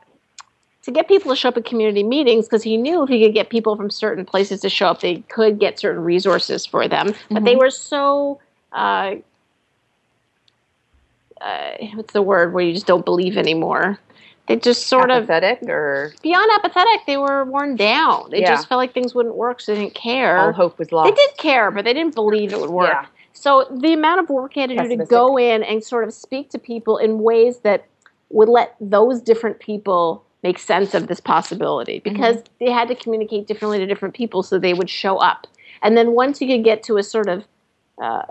[0.83, 3.35] to get people to show up at community meetings because he knew if he could
[3.35, 7.13] get people from certain places to show up, they could get certain resources for them.
[7.29, 7.59] But they Mhm.
[7.59, 8.39] were so
[8.73, 9.17] uh,
[11.41, 13.99] uh, what's the word where you just don't believe anymore?
[14.49, 17.01] They just sort of apathetic or beyond apathetic.
[17.07, 18.31] They were worn down.
[18.31, 18.51] They Yeah.
[18.55, 20.39] just felt like things wouldn't work, so they didn't care.
[20.39, 21.09] all hope was lost.
[21.15, 22.91] they did care, but they didn't believe it would work.
[22.93, 23.07] Yeah.
[23.33, 26.15] So the amount of work he had to do to go in and sort of
[26.15, 27.85] speak to people in ways that
[28.31, 32.13] would let those different people make sense of this possibility Mm-hmm.
[32.15, 35.47] because they had to communicate differently to different people so they would show up.
[35.83, 37.45] And then once you could get to a sort of
[38.01, 38.23] uh,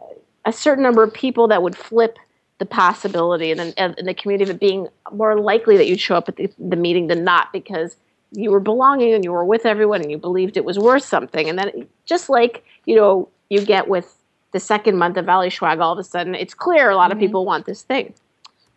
[0.46, 2.18] a certain number of people that would flip
[2.58, 6.16] the possibility and then and the community of it being more likely that you'd show
[6.16, 7.98] up at the, the meeting than not because
[8.32, 11.50] you were belonging and you were with everyone and you believed it was worth something.
[11.50, 14.18] And then just like, you know, you get with
[14.52, 17.18] the second month of Valley Schwag, all of a sudden it's clear a lot of
[17.18, 17.22] Mhm.
[17.22, 18.14] people want this thing.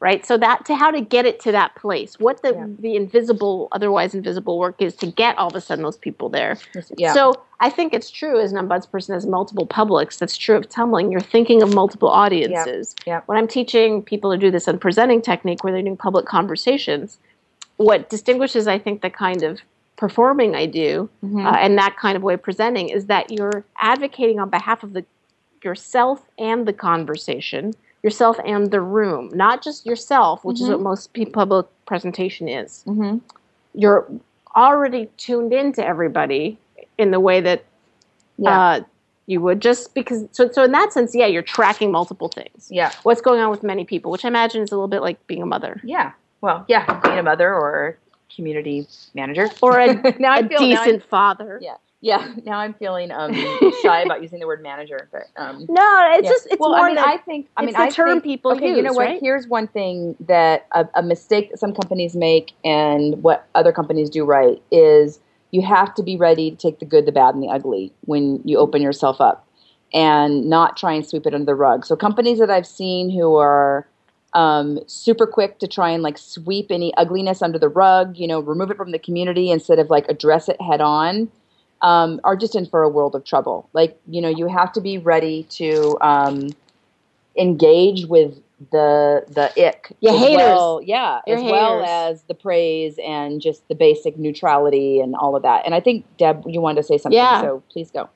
[0.01, 0.25] Right?
[0.25, 2.67] So that to how to get it to that place, what the Yeah.
[2.79, 6.57] the invisible, otherwise invisible work is to get all of a sudden those people there.
[6.97, 7.13] Yeah.
[7.15, 10.17] So I think it's true as an ombudsperson has multiple publics.
[10.17, 11.11] That's true of tummeling.
[11.11, 12.95] You're thinking of multiple audiences.
[13.09, 13.23] Yeah.
[13.27, 17.19] When I'm teaching people to do this on presenting technique where they're doing public conversations,
[17.77, 19.61] what distinguishes, I think, the kind of
[19.97, 21.45] performing I do Mhm.
[21.45, 24.93] uh, and that kind of way of presenting is that you're advocating on behalf of
[24.93, 25.05] the
[25.65, 27.75] yourself and the conversation,
[28.09, 30.73] yourself and the room, not just yourself, which is Mhm.
[30.73, 33.21] what most public presentation is Mhm.
[33.75, 34.07] you're
[34.57, 36.57] already tuned into everybody
[36.97, 37.61] in the way that
[38.39, 38.61] Yeah.
[38.61, 38.81] uh,
[39.27, 42.91] you would just because so so in that sense yeah you're tracking multiple things yeah.
[43.03, 45.43] what's going on with many people which i imagine is a little bit like being
[45.43, 46.13] a mother Yeah.
[46.41, 47.99] Well, yeah, being a mother or
[48.35, 49.87] community manager or a,
[50.27, 51.77] now a feel now I- decent father Yeah.
[52.01, 53.35] Yeah, now I'm feeling um,
[53.83, 56.31] shy about using the word manager, but um, no, it's yeah.
[56.31, 58.25] just it's well, more I mean, that I think I mean, the I term think,
[58.25, 59.07] people okay, you know what?
[59.07, 59.21] right?
[59.21, 64.11] Here's one thing that a, a mistake that some companies make, and what other companies
[64.11, 65.19] do right is
[65.51, 68.41] you have to be ready to take the good, the bad, and the ugly when
[68.45, 69.47] you open yourself up,
[69.93, 71.85] and not try and sweep it under the rug.
[71.85, 73.89] So companies that I've seen who are
[74.35, 78.41] um, super quick to try and like sweep any ugliness under the rug, you know,
[78.41, 81.31] remove it from the community instead of like address it head on,
[81.83, 83.68] um, are just in for a world of trouble.
[83.72, 86.49] Like, you know, you have to be ready to um,
[87.37, 88.41] engage with
[88.72, 90.37] the the ick, Your as haters.
[90.37, 95.37] well, yeah, Your as well as the praise and just the basic neutrality and all
[95.37, 95.64] of that.
[95.64, 97.41] And I think Deb, you wanted to say something, Yeah.
[97.41, 98.09] so please go.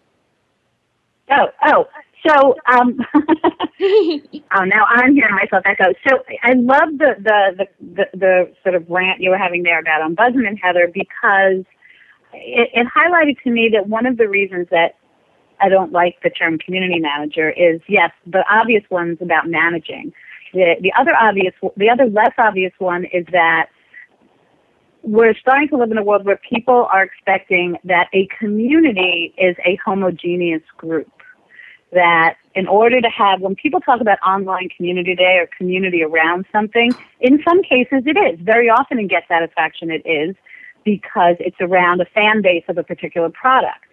[1.30, 1.86] Oh, oh.
[2.26, 5.92] So, um, oh, now I'm hearing myself echo.
[6.08, 9.80] So I love the, the, the, the, the sort of rant you were having there
[9.80, 11.64] about ombudsman, Heather, because
[12.32, 14.96] it, it highlighted to me that one of the reasons that
[15.60, 20.12] I don't like the term community manager is, yes, the obvious one's about managing.
[20.52, 23.68] The, the other obvious, the other less obvious one is that
[25.02, 29.56] we're starting to live in a world where people are expecting that a community is
[29.64, 31.10] a homogeneous group.
[31.92, 36.46] That in order to have, when people talk about online community day or community around
[36.50, 38.40] something, in some cases it is.
[38.40, 40.34] Very often in Get Satisfaction it is
[40.84, 43.84] because it's around a fan base of a particular product.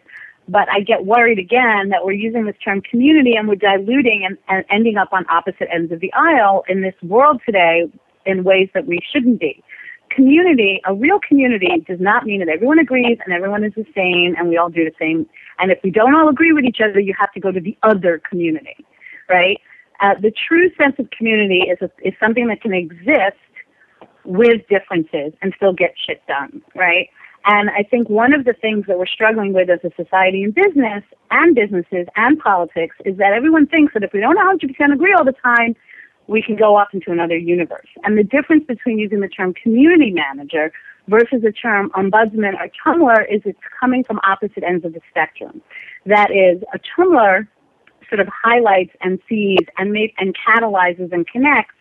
[0.48, 4.38] But I get worried again that we're using this term community and we're diluting and,
[4.48, 7.92] and ending up on opposite ends of the aisle in this world today
[8.26, 9.64] in ways that we shouldn't be
[10.10, 14.36] community, a real community does not mean that everyone agrees and everyone is the same
[14.38, 15.28] and we all do the same.
[15.60, 17.78] And if we don't all agree with each other, you have to go to the
[17.84, 18.86] other community,
[19.30, 19.60] right?
[20.02, 23.38] Uh, the true sense of community is, a, is something that can exist
[24.30, 27.10] with differences and still get shit done, right?
[27.46, 30.54] And I think one of the things that we're struggling with as a society and
[30.54, 35.14] business and businesses and politics is that everyone thinks that if we don't 100% agree
[35.18, 35.76] all the time,
[36.28, 37.88] we can go off into another universe.
[38.04, 40.72] And the difference between using the term community manager
[41.08, 45.60] versus the term ombudsman or Tummler is it's coming from opposite ends of the spectrum.
[46.06, 47.48] That is, a Tummler
[48.10, 51.74] sort of highlights and sees and, may, and catalyzes and connects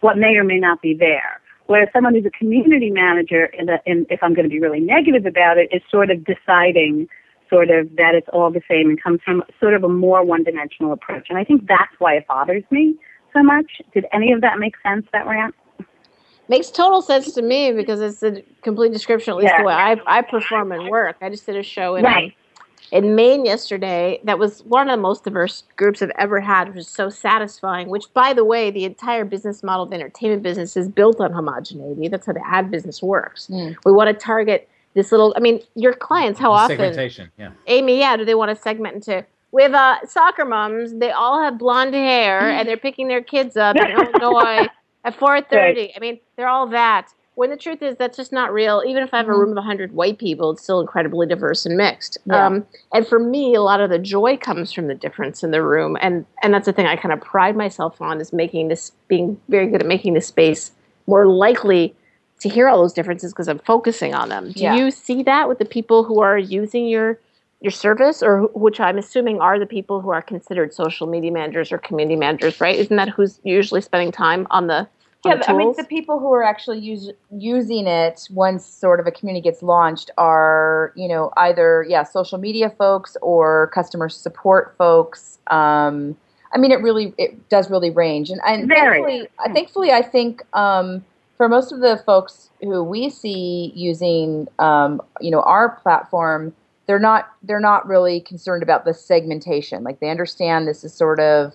[0.00, 1.41] what may or may not be there.
[1.72, 4.78] Whereas someone who's a community manager, the, uh, in, if I'm going to be really
[4.78, 7.08] negative about it, is sort of deciding
[7.48, 10.92] sort of that it's all the same and comes from sort of a more one-dimensional
[10.92, 11.28] approach.
[11.30, 12.94] And I think that's why it bothers me
[13.32, 13.80] so much.
[13.94, 15.54] Did any of that make sense, that rant?
[16.46, 19.62] Makes total sense to me because it's a complete description, at least Yeah.
[19.62, 21.16] the way I, I perform and work.
[21.22, 22.34] I just did a show in, Right.
[22.92, 26.76] In Maine yesterday that was one of the most diverse groups I've ever had, which
[26.76, 27.88] was so satisfying.
[27.88, 31.32] Which, by the way, the entire business model of the entertainment business is built on
[31.32, 32.08] homogeneity.
[32.08, 33.48] That's how the ad business works.
[33.50, 33.76] Mm.
[33.86, 36.76] We want to target this little, I mean, your clients, how often?
[36.76, 37.52] Segmentation, yeah.
[37.66, 39.24] Amy, yeah, do they want to segment into?
[39.52, 40.94] We have uh, soccer moms.
[40.94, 44.68] They all have blonde hair, and they're picking their kids up in Illinois
[45.04, 45.94] at four thirty.
[45.96, 47.08] I mean, they're all that.
[47.42, 48.84] When the truth is, that's just not real.
[48.86, 51.76] Even if I have a room of hundred white people, it's still incredibly diverse and
[51.76, 52.16] mixed.
[52.24, 52.46] Yeah.
[52.46, 52.64] Um,
[52.94, 55.98] and for me, a lot of the joy comes from the difference in the room,
[56.00, 59.40] and and that's the thing I kind of pride myself on is making this being
[59.48, 60.70] very good at making the space
[61.08, 61.96] more likely
[62.42, 64.52] to hear all those differences because I'm focusing on them.
[64.52, 64.76] Do Yeah.
[64.76, 67.18] you see that with the people who are using your
[67.60, 71.72] your service, or which I'm assuming are the people who are considered social media managers
[71.72, 72.78] or community managers, right?
[72.78, 74.86] Isn't that who's usually spending time on the
[75.24, 79.12] Yeah, I mean, the people who are actually use, using it once sort of a
[79.12, 85.38] community gets launched are, you know, either yeah, social media folks or customer support folks.
[85.46, 86.16] Um,
[86.52, 90.42] I mean, it really it does really range, and, and thankfully, uh, thankfully, I think
[90.54, 91.04] um,
[91.36, 96.52] for most of the folks who we see using, um, you know, our platform,
[96.86, 99.84] they're not they're not really concerned about the segmentation.
[99.84, 101.54] Like they understand this is sort of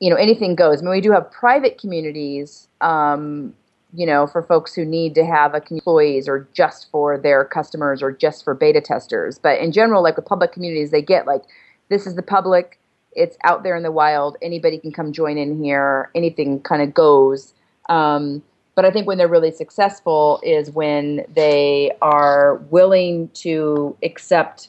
[0.00, 0.80] you know anything goes.
[0.80, 3.54] I mean, we do have private communities, um,
[3.94, 8.02] you know, for folks who need to have a employees or just for their customers
[8.02, 9.38] or just for beta testers.
[9.38, 11.42] But in general, like with public communities, they get like
[11.88, 12.78] this is the public.
[13.12, 14.36] It's out there in the wild.
[14.42, 16.10] Anybody can come join in here.
[16.14, 17.54] Anything kind of goes.
[17.88, 18.42] Um,
[18.74, 24.68] but I think when they're really successful is when they are willing to accept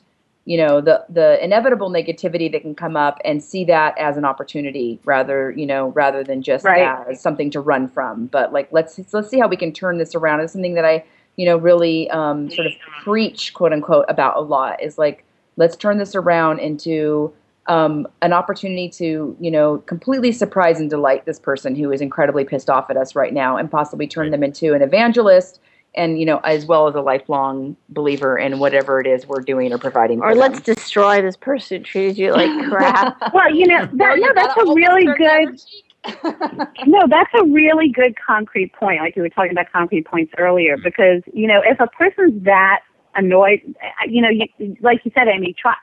[0.50, 4.26] you know the the inevitable negativity that can come up and see that as an
[4.26, 6.90] opportunity rather you know rather than just Right.
[7.08, 8.26] as something to run from.
[8.26, 10.40] But like let's let's see how we can turn this around.
[10.40, 11.04] It's something that i
[11.36, 12.74] you know really um, sort of
[13.04, 15.24] preach quote unquote about a lot is like
[15.58, 17.32] let's turn this around into
[17.68, 22.44] um, an opportunity to you know completely surprise and delight this person who is incredibly
[22.44, 25.60] pissed off at us right now and possibly turn them into an evangelist
[26.00, 29.74] and you know, as well as a lifelong believer in whatever it is we're doing
[29.74, 30.22] or providing.
[30.22, 30.76] Or let's them.
[30.76, 33.34] destroy this person who treated you like crap.
[33.34, 35.62] well, you know, that, no, that's a really good.
[36.88, 39.02] no, that's a really good concrete point.
[39.02, 42.80] Like you were talking about concrete points earlier, because you know, if a person's that
[43.16, 43.60] annoyed,
[44.08, 45.76] you know, you, like you said, Amy, try,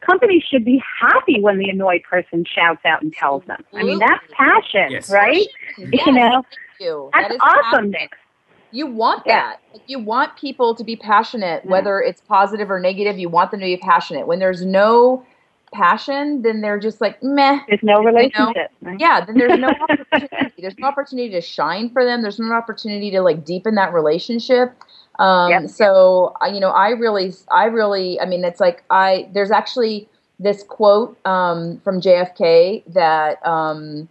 [0.00, 3.62] companies should be happy when the annoyed person shouts out and tells them.
[3.74, 5.10] I mean, that's passion, yes.
[5.10, 5.46] right?
[5.76, 6.06] Yes.
[6.06, 6.42] You know,
[6.80, 7.10] you.
[7.12, 7.92] that's that awesome.
[8.70, 9.60] You want that.
[9.74, 9.80] Yeah.
[9.86, 11.70] You want people to be passionate, yeah.
[11.70, 13.18] whether it's positive or negative.
[13.18, 14.26] You want them to be passionate.
[14.26, 15.24] When there's no
[15.72, 17.60] passion, then they're just like meh.
[17.68, 18.70] There's no relationship.
[18.80, 18.90] You know?
[18.90, 19.00] right?
[19.00, 20.54] Yeah, then there's no opportunity.
[20.58, 22.22] there's no opportunity to shine for them.
[22.22, 24.74] There's no opportunity to like deepen that relationship.
[25.18, 25.68] Um, yep.
[25.68, 30.08] So you know, I really, I really, I mean, it's like I there's actually
[30.38, 34.08] this quote um, from JFK that um,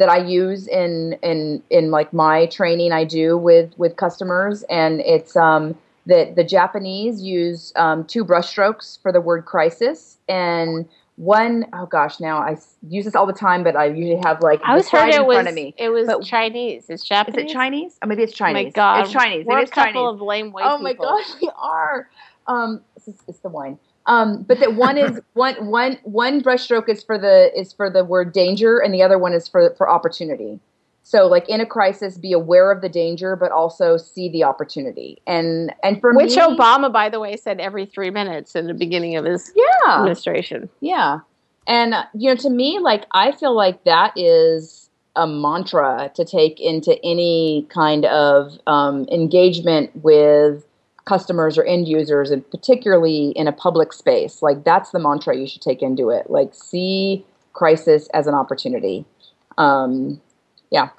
[0.00, 5.00] that I use in in in like my training I do with with customers, and
[5.02, 5.76] it's um,
[6.06, 12.18] that the Japanese use um, two brushstrokes for the word crisis, and one oh gosh
[12.18, 12.56] now I
[12.88, 15.26] use this all the time, but I usually have like I was heard it in
[15.26, 15.74] was front of me.
[15.76, 16.86] It was but, Chinese.
[16.88, 17.44] It's Japanese.
[17.44, 17.98] Is it Chinese?
[18.02, 18.58] Oh, maybe it's Chinese.
[18.58, 19.44] Oh my God, it's Chinese.
[19.44, 20.14] We're it's a couple Chinese.
[20.14, 20.82] of lame white oh people.
[20.82, 22.08] my gosh, we are.
[22.46, 23.78] Um, it's, it's the wine.
[24.06, 28.04] Um, but that one is one one one brushstroke is for the is for the
[28.04, 30.60] word danger, and the other one is for for opportunity.
[31.02, 35.20] So, like in a crisis, be aware of the danger, but also see the opportunity.
[35.26, 38.74] And and for which me, Obama, by the way, said every three minutes in the
[38.74, 39.94] beginning of his yeah.
[39.96, 40.68] administration.
[40.80, 41.20] Yeah,
[41.66, 46.24] and uh, you know, to me, like I feel like that is a mantra to
[46.24, 50.64] take into any kind of um, engagement with
[51.10, 54.42] customers or end users, and particularly in a public space.
[54.42, 56.30] Like that's the mantra you should take into it.
[56.30, 59.04] Like see crisis as an opportunity.
[59.58, 60.20] Um,
[60.70, 60.90] yeah.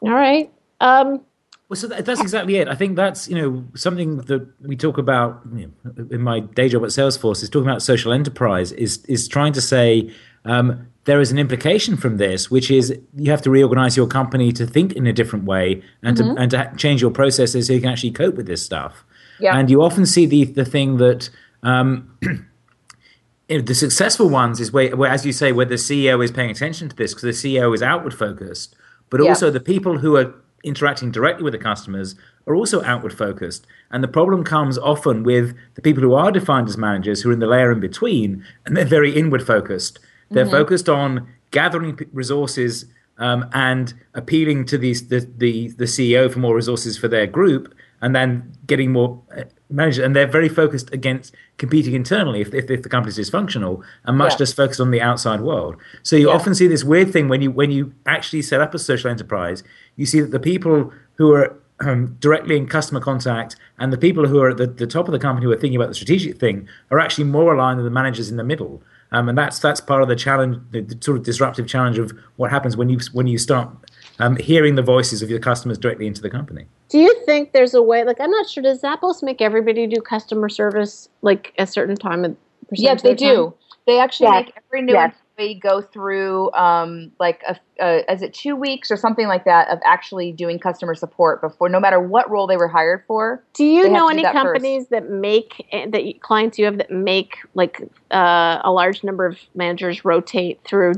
[0.00, 0.50] All right.
[0.80, 1.20] Um,
[1.68, 2.68] well, so that, that's exactly it.
[2.68, 6.70] I think that's you know something that we talk about you know, in my day
[6.70, 8.72] job at Salesforce is talking about social enterprise.
[8.72, 10.10] Is is trying to say
[10.44, 14.52] um, there is an implication from this, which is you have to reorganize your company
[14.52, 16.34] to think in a different way and mm-hmm.
[16.34, 19.04] to and to change your processes so you can actually cope with this stuff.
[19.40, 19.56] Yeah.
[19.56, 21.30] And you often see the the thing that
[21.62, 22.18] um,
[23.48, 26.88] the successful ones is where, where, as you say, where the CEO is paying attention
[26.88, 28.76] to this because the CEO is outward focused,
[29.08, 29.28] but yeah.
[29.28, 30.34] also the people who are
[30.64, 32.14] interacting directly with the customers
[32.46, 33.66] are also outward focused.
[33.90, 37.32] And the problem comes often with the people who are defined as managers who are
[37.32, 39.98] in the layer in between, and they're very inward focused.
[40.30, 40.52] They're mm-hmm.
[40.52, 42.86] focused on gathering resources
[43.18, 47.74] um, and appealing to these, the, the, the CEO for more resources for their group,
[48.00, 50.04] and then getting more uh, managers.
[50.04, 54.16] And they're very focused against competing internally if, if, if the company is dysfunctional, and
[54.16, 54.38] much yeah.
[54.40, 55.76] less focused on the outside world.
[56.02, 56.34] So you yeah.
[56.34, 59.64] often see this weird thing when you when you actually set up a social enterprise.
[59.96, 64.26] You see that the people who are um, directly in customer contact and the people
[64.26, 66.38] who are at the, the top of the company who are thinking about the strategic
[66.38, 68.82] thing are actually more aligned than the managers in the middle.
[69.12, 72.12] Um, and that's that's part of the challenge, the, the, sort of disruptive challenge of
[72.36, 73.70] what happens when you when you start
[74.18, 76.66] um, hearing the voices of your customers directly into the company.
[76.90, 78.04] Do you think there's a way?
[78.04, 78.62] Like, I'm not sure.
[78.62, 82.24] Does Zappos make everybody do customer service like a certain time?
[82.24, 82.36] Of,
[82.72, 83.54] yeah, they do.
[83.86, 84.46] They actually yes.
[84.46, 88.90] make every new yes we go through um, like a, a, is it two weeks
[88.90, 92.56] or something like that of actually doing customer support before no matter what role they
[92.56, 94.90] were hired for do you know any companies first.
[94.90, 97.80] that make that clients you have that make like
[98.10, 100.94] uh, a large number of managers rotate through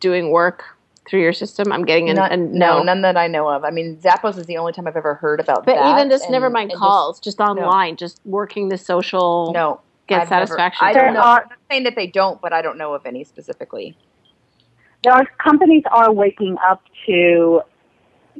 [0.00, 0.64] doing work
[1.08, 2.78] through your system i'm getting a, Not, a no.
[2.78, 2.82] no.
[2.82, 5.40] none that i know of i mean zappos is the only time i've ever heard
[5.40, 5.76] about that.
[5.76, 7.96] but that even just and, never mind calls just, just online no.
[7.96, 10.86] just working the social no get I've satisfaction.
[10.86, 11.20] Never, I don't know.
[11.20, 13.96] Are, I'm not saying that they don't, but I don't know of any specifically.
[15.04, 17.60] There are companies are waking up to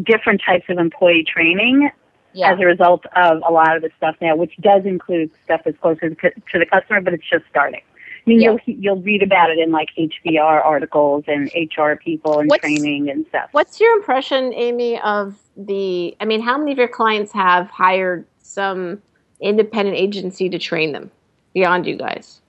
[0.02, 1.90] different types of employee training
[2.32, 2.52] yeah.
[2.52, 5.78] as a result of a lot of the stuff now, which does include stuff that's
[5.78, 7.80] closer to the customer, but it's just starting.
[7.80, 8.56] I mean, yeah.
[8.66, 13.08] you'll you'll read about it in like HBR articles and HR people and what's, training
[13.08, 13.48] and stuff.
[13.52, 16.14] What's your impression, Amy, of the?
[16.20, 19.00] I mean, how many of your clients have hired some
[19.40, 21.10] independent agency to train them?
[21.54, 22.40] Beyond you guys?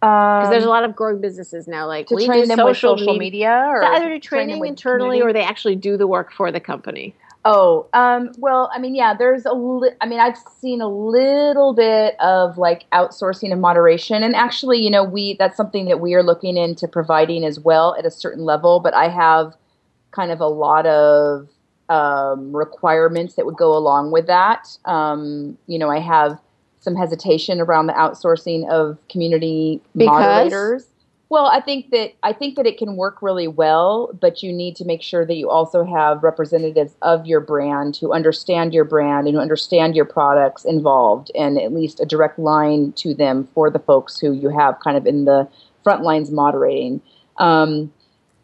[0.00, 2.76] Because um, there's a lot of growing businesses now, like to train them social with
[2.76, 6.60] social media, or either do training internally, or they actually do the work for the
[6.60, 7.14] company.
[7.46, 11.74] Oh, um, well, I mean, yeah, there's a li- I mean, I've seen a little
[11.74, 14.22] bit of like outsourcing and moderation.
[14.22, 17.96] And actually, you know, we, that's something that we are looking into providing as well
[17.98, 18.80] at a certain level.
[18.80, 19.54] But I have
[20.10, 21.48] kind of a lot of
[21.90, 24.78] um, requirements that would go along with that.
[24.86, 26.40] Um, you know, I have
[26.84, 30.20] some hesitation around the outsourcing of community because?
[30.20, 30.86] moderators
[31.30, 34.76] Well, I think that I think that it can work really well, but you need
[34.76, 39.26] to make sure that you also have representatives of your brand who understand your brand
[39.26, 43.70] and who understand your products involved, and at least a direct line to them for
[43.70, 45.48] the folks who you have kind of in the
[45.82, 47.00] front lines moderating.
[47.38, 47.92] Um,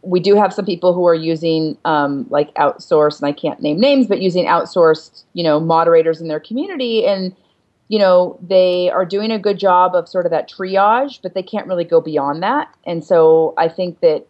[0.02, 3.78] we do have some people who are using um, like outsourced, and I can't name
[3.78, 7.36] names, but using outsourced, you know, moderators in their community, and
[7.90, 11.42] you know, they are doing a good job of sort of that triage, but they
[11.42, 12.72] can't really go beyond that.
[12.86, 14.28] And so I think that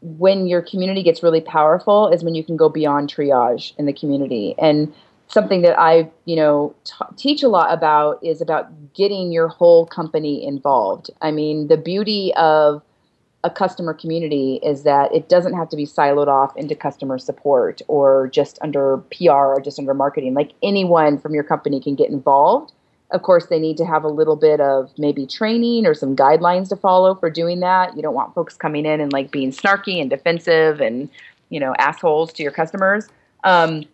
[0.00, 3.92] when your community gets really powerful is when you can go beyond triage in the
[3.92, 4.56] community.
[4.58, 4.92] And
[5.28, 9.86] something that I, you know, t- teach a lot about is about getting your whole
[9.86, 11.12] company involved.
[11.22, 12.82] I mean, the beauty of
[13.44, 17.82] a customer community is that it doesn't have to be siloed off into customer support
[17.88, 20.32] or just under PR or just under marketing.
[20.32, 22.72] Like anyone from your company can get involved.
[23.10, 26.70] Of course, they need to have a little bit of maybe training or some guidelines
[26.70, 27.94] to follow for doing that.
[27.94, 31.10] You don't want folks coming in and like being snarky and defensive and,
[31.50, 33.08] you know, assholes to your customers.
[33.44, 33.84] Um,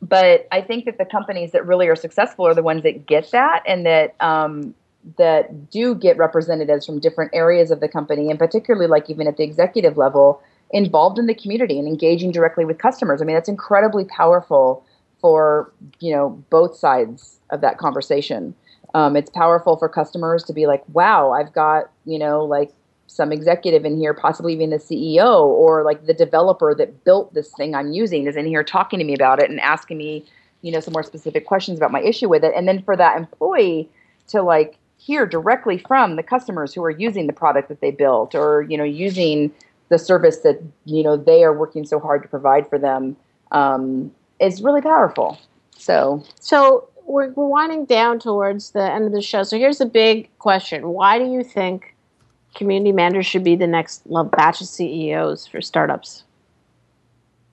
[0.00, 3.32] but I think that the companies that really are successful are the ones that get
[3.32, 4.72] that and that um,
[5.18, 9.36] that do get representatives from different areas of the company, and particularly like even at
[9.36, 13.20] the executive level, involved in the community and engaging directly with customers.
[13.20, 14.84] I mean, that's incredibly powerful
[15.20, 18.54] for you know both sides of that conversation.
[18.94, 22.72] Um, it's powerful for customers to be like, "Wow, I've got you know like
[23.06, 27.52] some executive in here, possibly even the CEO or like the developer that built this
[27.54, 30.24] thing I'm using is in here talking to me about it and asking me,
[30.62, 32.52] you know, some more specific questions about my issue with it.
[32.56, 33.88] And then for that employee
[34.28, 38.34] to like hear directly from the customers who are using the product that they built
[38.34, 39.52] or you know using
[39.90, 43.14] the service that you know they are working so hard to provide for them
[43.52, 45.38] um, is really powerful
[45.76, 49.86] so so we're, we're winding down towards the end of the show so here's a
[49.86, 51.94] big question why do you think
[52.54, 56.24] community managers should be the next batch of ceos for startups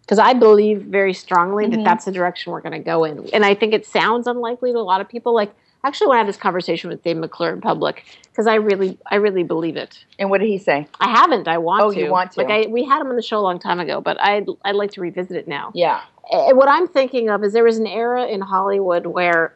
[0.03, 1.75] because I believe very strongly mm-hmm.
[1.75, 3.29] that that's the direction we're going to go in.
[3.31, 5.33] And I think it sounds unlikely to a lot of people.
[5.33, 5.53] Like
[5.88, 9.15] actually want to have this conversation with Dave McClure in public because I really, I
[9.15, 10.03] really believe it.
[10.19, 10.88] And what did he say?
[10.99, 11.47] I haven't.
[11.47, 11.99] I want oh, to.
[11.99, 12.41] you want to?
[12.41, 14.75] Like I, we had him on the show a long time ago, but I'd, I'd
[14.75, 15.71] like to revisit it now.
[15.73, 16.01] Yeah.
[16.32, 19.55] And what I'm thinking of is there was an era in Hollywood where,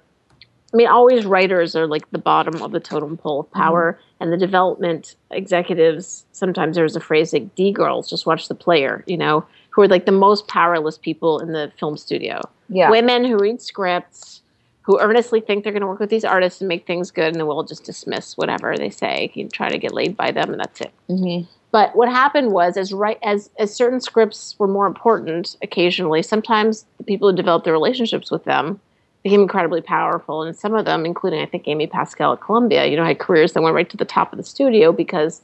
[0.73, 4.23] I mean, always writers are like the bottom of the totem pole of power, mm-hmm.
[4.23, 6.25] and the development executives.
[6.33, 9.03] Sometimes there's a phrase like "D girls," just watch the player.
[9.07, 12.41] You know, who are like the most powerless people in the film studio.
[12.67, 12.89] Yeah.
[12.89, 14.41] Women who read scripts
[14.85, 17.35] who earnestly think they're going to work with these artists and make things good, and
[17.35, 20.59] then we'll just dismiss whatever they say and try to get laid by them, and
[20.59, 20.91] that's it.
[21.09, 21.49] Mm-hmm.
[21.71, 26.85] But what happened was, as right as as certain scripts were more important, occasionally, sometimes
[26.97, 28.79] the people who developed the relationships with them
[29.23, 32.95] became incredibly powerful, and some of them, including I think Amy Pascal at Columbia, you
[32.95, 35.41] know, had careers that went right to the top of the studio because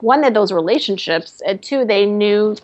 [0.00, 2.56] one, they had those relationships, and two, they knew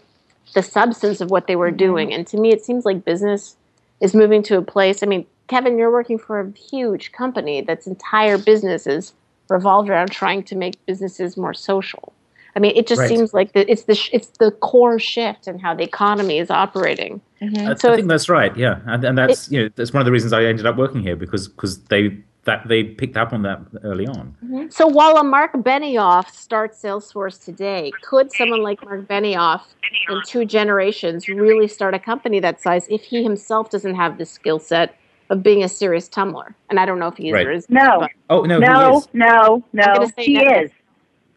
[0.54, 1.76] the substance of what they were mm-hmm.
[1.76, 2.14] doing.
[2.14, 3.56] And to me, it seems like business
[4.00, 5.02] is moving to a place.
[5.02, 9.12] I mean, Kevin, you're working for a huge company that's entire business is
[9.48, 12.12] revolved around trying to make businesses more social.
[12.56, 13.08] I mean, it just right.
[13.08, 17.20] seems like the, it's the it's the core shift in how the economy is operating.
[17.42, 17.68] Mm-hmm.
[17.68, 18.56] I, so I think that's right.
[18.56, 20.76] Yeah, and, and that's it, you know that's one of the reasons I ended up
[20.76, 24.36] working here because because they that they picked up on that early on.
[24.44, 24.66] Mm-hmm.
[24.70, 29.62] So while a Mark Benioff starts Salesforce today, could someone like Mark Benioff
[30.08, 34.26] in two generations really start a company that size if he himself doesn't have the
[34.26, 34.96] skill set
[35.30, 36.54] of being a serious tummler.
[36.70, 37.46] And I don't know if he is right.
[37.46, 37.68] or is.
[37.68, 38.00] No.
[38.00, 38.10] But.
[38.30, 40.10] Oh no, no, no, no.
[40.16, 40.60] He no.
[40.60, 40.70] is.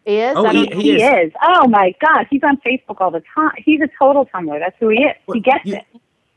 [0.05, 0.33] He is.
[0.37, 1.27] Oh, he, he, he is.
[1.27, 1.33] is.
[1.41, 3.51] Oh my God, he's on Facebook all the time.
[3.57, 4.59] He's a total tummler.
[4.59, 5.15] That's who he is.
[5.25, 5.85] Well, he gets you, it.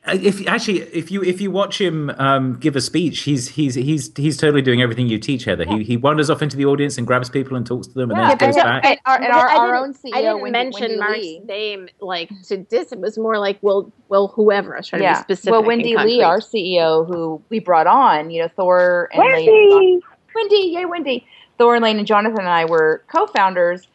[0.06, 3.74] Uh, if actually, if you if you watch him um, give a speech, he's he's
[3.74, 5.64] he's he's totally doing everything you teach, Heather.
[5.64, 5.76] Yeah.
[5.76, 8.18] He he wanders off into the audience and grabs people and talks to them, and
[8.18, 8.84] yeah, then goes back.
[8.86, 11.40] And our, and our, our own CEO, I didn't Wendy, mention Wendy Mark's Lea.
[11.40, 12.92] name like to diss.
[12.92, 14.74] It was more like, well, well, whoever.
[14.74, 15.16] I was trying yeah.
[15.16, 15.52] to be specific.
[15.52, 19.50] Well, Wendy Lea, our CEO, who we brought on, you know, Thor and Wendy.
[19.50, 20.00] Lane,
[20.34, 21.26] Wendy, yay, Wendy.
[21.58, 23.86] Thor and Lane and Jonathan and I were co-founders.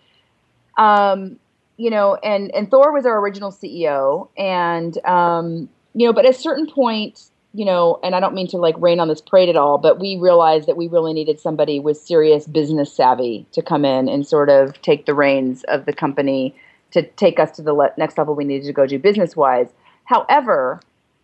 [0.78, 1.39] Um,
[1.78, 6.36] you know, and and Thor was our original CEO, and um you know, but at
[6.36, 9.48] a certain point, you know, and I don't mean to like rain on this parade
[9.48, 13.62] at all, but we realized that we really needed somebody with serious business savvy to
[13.62, 16.54] come in and sort of take the reins of the company
[16.91, 19.70] to take us to the le- next level we needed to go to business wise.
[20.04, 20.82] However,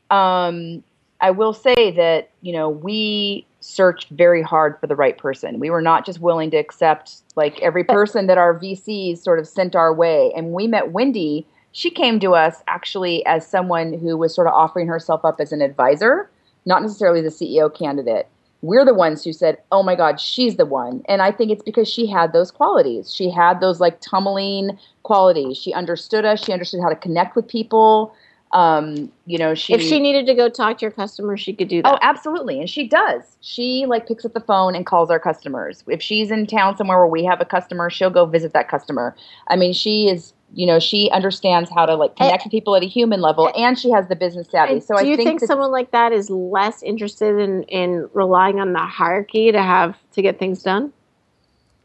[0.09, 0.83] um,
[1.19, 5.59] I will say that you know we searched very hard for the right person.
[5.59, 9.47] We were not just willing to accept like every person that our VCs sort of
[9.47, 10.31] sent our way.
[10.35, 14.53] And we met Wendy she came to us actually as someone who was sort of
[14.53, 16.29] offering herself up as an advisor,
[16.65, 18.27] not necessarily the CEO candidate.
[18.61, 21.63] we're the ones who said, "Oh my God, she's the one." And I think it's
[21.63, 23.11] because she had those qualities.
[23.11, 25.57] She had those like tummeling qualities.
[25.57, 26.43] She understood us.
[26.43, 28.13] She understood how to connect with people.
[28.53, 31.69] Um, you know, she if she needed to go talk to your customer, she could
[31.69, 31.91] do that.
[31.91, 33.37] Oh, absolutely, and she does.
[33.41, 35.83] She like picks up the phone and calls our customers.
[35.87, 39.15] If she's in town somewhere where we have a customer, she'll go visit that customer.
[39.47, 42.83] I mean, she is you know she understands how to like connect with people at
[42.83, 44.79] a human level and she has the business savvy.
[44.79, 48.09] so do I you think, think that- someone like that is less interested in in
[48.13, 50.91] relying on the hierarchy to have to get things done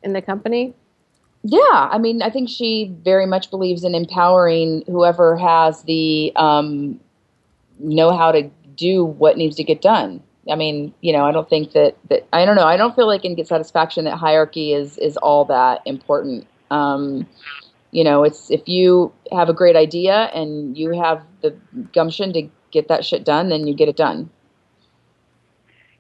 [0.03, 0.75] in the company?
[1.45, 1.59] Yeah
[1.93, 6.99] i mean i think she very much believes in empowering whoever has the um,
[7.79, 10.23] know how to do what needs to get done.
[10.51, 12.67] I mean you know i don't think that that i don't know.
[12.67, 16.47] I don't feel like in get satisfaction that hierarchy is is all that important.
[16.71, 17.29] Um,
[17.97, 21.51] you know it's if you have a great idea and you have the
[21.95, 24.31] gumption to get that shit done then you get it done.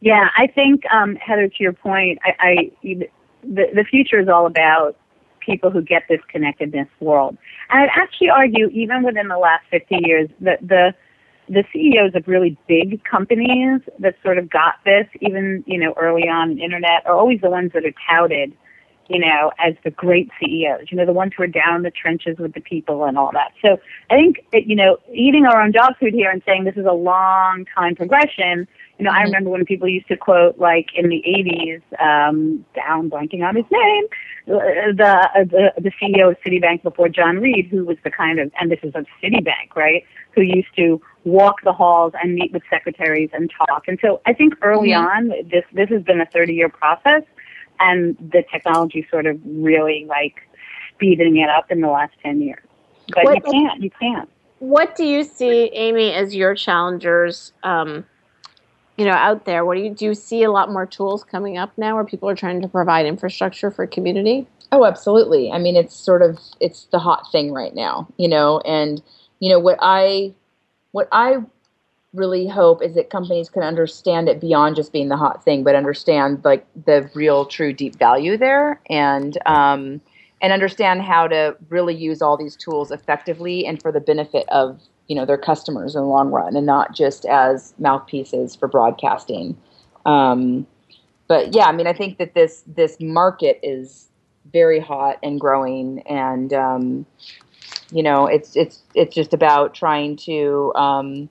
[0.00, 2.98] Yeah, I think um, Heather, to your point, I, I
[3.42, 4.96] the the future is all about
[5.40, 7.38] people who get this connectedness world,
[7.70, 10.94] and I'd actually argue even within the last fifty years that the
[11.48, 16.28] the CEOs of really big companies that sort of got this, even you know early
[16.28, 18.52] on in internet, are always the ones that are touted,
[19.08, 20.90] you know, as the great CEOs.
[20.90, 23.30] You know, the ones who are down in the trenches with the people and all
[23.32, 23.52] that.
[23.62, 23.78] So
[24.10, 26.86] I think it, you know, eating our own dog food here and saying this is
[26.86, 28.66] a long time progression.
[28.98, 29.24] You know, I Mhm.
[29.26, 33.66] remember when people used to quote like in the '80s, um, down blanking on his
[33.70, 34.04] name,
[34.48, 38.38] uh, the, uh, the the CEO of Citibank before John Reed, who was the kind
[38.38, 40.02] of, and this is of Citibank, right?
[40.32, 43.86] Who used to walk the halls and meet with secretaries and talk.
[43.88, 45.06] And so I think early Mhm.
[45.06, 47.22] on, this this has been a 30 year process,
[47.80, 50.34] and the technology sort of really like
[50.94, 52.62] speeding it up in the last 10 years.
[53.12, 54.28] But you What- can't, you can't.
[54.58, 58.06] what do you see amy as your challengers um,
[58.96, 61.58] you know out there what do you do you see a lot more tools coming
[61.58, 65.52] up now where people are trying to provide infrastructure for community Oh, absolutely.
[65.52, 68.58] I mean, it's sort of it's the hot thing right now, you know.
[68.66, 69.00] And
[69.38, 70.34] you know what I
[70.90, 71.36] what I
[72.12, 75.74] really hope is that companies can understand it beyond just being the hot thing, but
[75.74, 80.00] understand like the real, true, deep value there, and um,
[80.40, 84.80] and understand how to really use all these tools effectively and for the benefit of
[85.08, 89.56] you know their customers in the long run, and not just as mouthpieces for broadcasting.
[90.04, 90.66] Um,
[91.28, 94.08] but yeah, I mean, I think that this this market is
[94.52, 97.06] very hot and growing, and um,
[97.90, 101.28] you know, it's it's it's just about trying to um,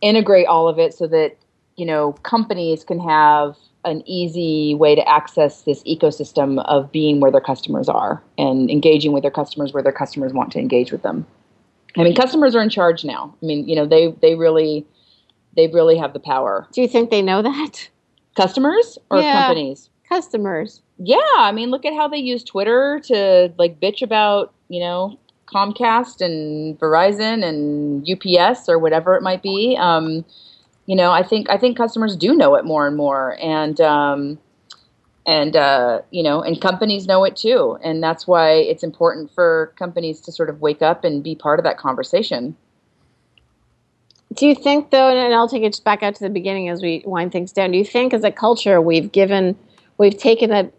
[0.00, 1.36] integrate all of it so that
[1.76, 7.30] you know companies can have an easy way to access this ecosystem of being where
[7.30, 11.02] their customers are and engaging with their customers where their customers want to engage with
[11.02, 11.26] them.
[11.96, 13.34] I mean, customers are in charge now.
[13.42, 14.86] I mean, you know, they they really
[15.56, 16.66] they really have the power.
[16.72, 17.88] do you think they know that
[18.36, 19.32] Customers or Yeah.
[19.32, 19.88] companies?
[20.08, 24.80] customers Yeah, I mean, look at how they use Twitter to like bitch about, you
[24.80, 25.18] know,
[25.52, 29.76] Comcast and Verizon and UPS or whatever it might be.
[29.78, 30.24] Um,
[30.86, 34.38] you know, I think I think customers do know it more and more, and um,
[35.26, 39.72] and uh, you know, and companies know it too, and that's why it's important for
[39.78, 42.56] companies to sort of wake up and be part of that conversation.
[44.34, 47.02] Do you think, though, and I'll take it back out to the beginning as we
[47.04, 47.72] wind things down.
[47.72, 49.56] Do you think, as a culture, we've given,
[49.98, 50.70] we've taken a,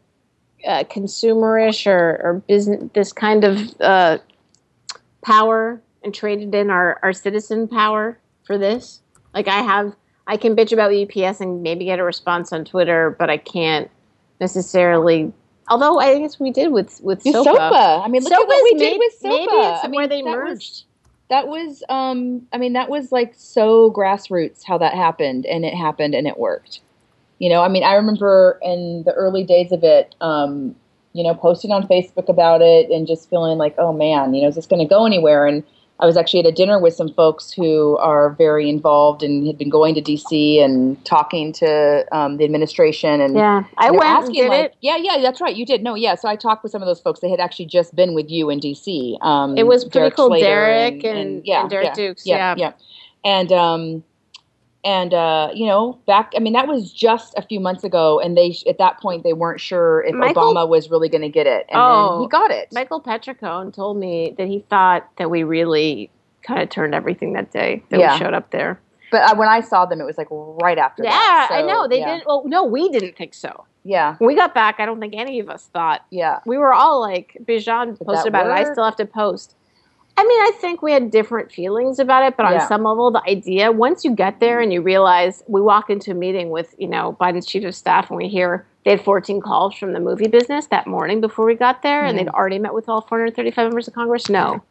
[0.66, 4.20] consumerish or, or business, this kind of uh,
[5.24, 9.02] power and traded in our, our citizen power for this?
[9.34, 9.96] Like, I have,
[10.28, 13.90] I can bitch about UPS and maybe get a response on Twitter, but I can't
[14.40, 15.32] necessarily.
[15.70, 17.44] Although I guess we did with with SOPA.
[17.46, 18.02] SOPA.
[18.04, 19.30] I mean, look at what we may- did with SOPA.
[19.30, 20.84] Maybe it's I mean, where they that was- merged.
[21.30, 25.74] that was um i mean that was like so grassroots how that happened and it
[25.74, 26.82] happened and it worked
[27.40, 30.76] you know i mean i remember in the early days of it um
[31.14, 34.48] you know posting on facebook about it and just feeling like oh man you know
[34.48, 35.64] is this going to go anywhere and
[36.00, 39.58] i was actually at a dinner with some folks who are very involved and had
[39.58, 44.24] been going to dc and talking to um, the administration and Yeah, I went and
[44.24, 44.76] asking, like, it.
[44.82, 45.56] Yeah, yeah, that's right.
[45.56, 45.84] You did.
[45.84, 46.16] No, yeah.
[46.16, 47.20] So I talked with some of those folks.
[47.20, 49.18] They had actually just been with you in DC.
[49.24, 50.28] Um, It was pretty Derek cool.
[50.28, 52.56] Slater Derek and- yeah, and Derek yeah, Dukes, Yeah, yeah.
[52.58, 52.74] yeah.
[53.24, 54.04] And um,
[54.84, 56.32] and uh, you know, back.
[56.36, 59.34] I mean, that was just a few months ago, and they at that point they
[59.34, 62.28] weren't sure if Michael- Obama was really going to get it, and Oh, then he
[62.28, 62.70] got it.
[62.72, 66.10] Michael Petricone told me that he thought that we really
[66.42, 68.14] kind of turned everything that day that Yeah.
[68.14, 68.80] we showed up there.
[69.12, 71.04] But uh, when I saw them, it was like right after.
[71.04, 71.50] Yeah, that.
[71.52, 72.14] I know they yeah.
[72.16, 72.26] didn't.
[72.28, 73.66] Well, no, we didn't think so.
[73.84, 76.06] Yeah, When we got back, I don't think any of us thought.
[76.12, 76.40] yeah.
[76.46, 78.52] We were all like, Bijan posted about it.
[78.52, 79.56] I still have to post.
[80.18, 82.68] I mean, I think we had different feelings about it, but on Yeah.
[82.68, 86.14] some level, the idea once you get there and you realize we walk into a
[86.14, 89.76] meeting with you know Biden's chief of staff and we hear they had 14 calls
[89.76, 92.26] from the movie business that morning before we got there, and hmm.
[92.26, 94.28] they'd already met with all 435 members of Congress.
[94.30, 94.62] No,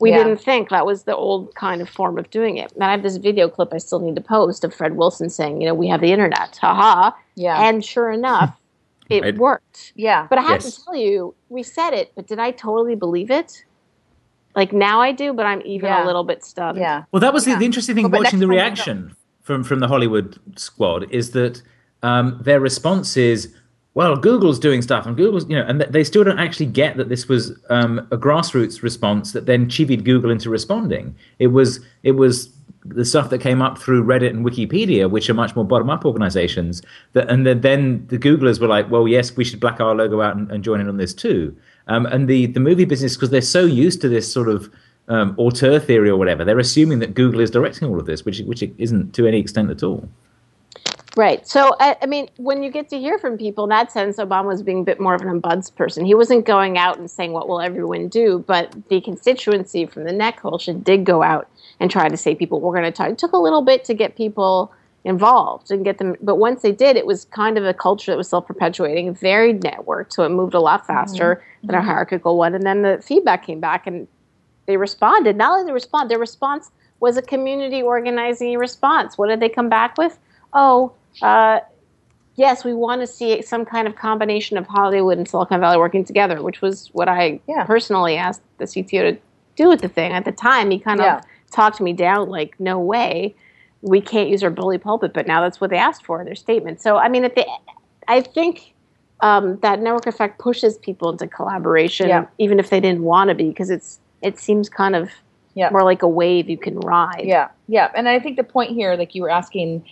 [0.00, 0.18] we Yeah.
[0.18, 2.72] didn't think that was the old kind of form of doing it.
[2.72, 5.60] And I have this video clip I still need to post of Fred Wilson saying,
[5.60, 7.68] you know, we have the internet, haha, Yeah.
[7.68, 8.58] and sure enough,
[9.08, 9.36] it Right.
[9.38, 9.92] worked.
[9.94, 10.26] yeah.
[10.28, 10.74] But I have Yes.
[10.76, 13.64] to tell you, we said it, but did I totally believe it?
[14.56, 16.04] Like now I do, but I'm even Yeah.
[16.04, 16.78] a little bit stunned.
[16.78, 17.04] Yeah.
[17.12, 17.54] Well, that was Yeah.
[17.54, 20.38] the, the interesting thing Well, watching the next time you reaction from from the Hollywood
[20.56, 21.60] squad is that
[22.02, 23.52] um, their response is,
[23.94, 26.96] "Well, Google's doing stuff, and Google's you know," and th- they still don't actually get
[26.98, 31.14] that this was um, a grassroots response that then chivied Google into responding.
[31.38, 32.50] It was it was
[32.86, 36.04] the stuff that came up through Reddit and Wikipedia, which are much more bottom up
[36.04, 36.82] organizations.
[37.14, 40.20] That and then, then the Googlers were like, "Well, yes, we should black our logo
[40.20, 41.56] out and, and join in on this too."
[41.86, 44.70] Um, and the the movie business because they're so used to this sort of
[45.08, 48.40] um, auteur theory or whatever, they're assuming that Google is directing all of this, which
[48.40, 50.08] which it isn't to any extent at all.
[51.16, 51.46] Right.
[51.46, 54.46] So, I, I mean, when you get to hear from people, in that sense, Obama
[54.46, 56.04] was being a bit more of an ombuds person.
[56.04, 58.42] He wasn't going out and saying, what will everyone do?
[58.44, 62.34] But the constituency from the neck hole should did go out and try to say,
[62.34, 63.10] people, we're going to talk.
[63.10, 64.72] It took a little bit to get people
[65.04, 66.16] involved and get them.
[66.22, 69.52] But once they did, it was kind of a culture that was self perpetuating, very
[69.54, 70.12] networked.
[70.14, 72.54] So it moved a lot faster than a hierarchical one.
[72.54, 74.08] And then the feedback came back and
[74.66, 75.36] they responded.
[75.36, 79.18] Not only they respond, their response was a community organizing response.
[79.18, 80.18] What did they come back with?
[80.54, 81.60] Oh, uh,
[82.36, 86.04] yes, we want to see some kind of combination of Hollywood and Silicon Valley working
[86.04, 87.64] together, which was what I Yeah.
[87.64, 89.18] personally asked the CTO to
[89.56, 90.12] do with the thing.
[90.12, 91.18] At the time, he kind Yeah.
[91.18, 93.34] of talked me down, like, no way,
[93.84, 95.12] we can't use our bully pulpit.
[95.12, 96.80] But now that's what they asked for in their statement.
[96.80, 97.46] So, I mean, at the,
[98.08, 98.74] I think
[99.20, 102.26] um, that network effect pushes people into collaboration, Yeah.
[102.38, 105.10] even if they didn't want to be, because it's it seems kind of
[105.54, 105.68] Yeah.
[105.70, 107.24] more like a wave you can ride.
[107.24, 109.84] Yeah, yeah, and I think the point here, like you were asking,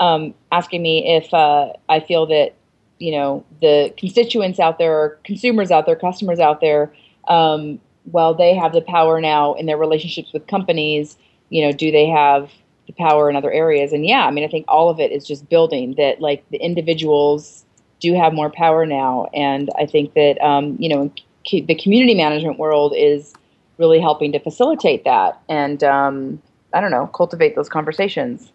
[0.00, 2.54] um, asking me if uh, I feel that
[2.98, 6.92] you know the constituents out there, or consumers out there, customers out there,
[7.28, 7.78] um,
[8.10, 11.16] while they have the power now in their relationships with companies,
[11.50, 12.50] you know, do they have
[12.88, 13.92] the power in other areas?
[13.92, 16.58] And yeah, I mean, I think all of it is just building that, like the
[16.58, 17.64] individuals
[18.00, 21.12] do have more power now, and I think that um, you know,
[21.46, 23.34] c- the community management world is
[23.78, 28.52] really helping to facilitate that and um, I don't know, cultivate those conversations.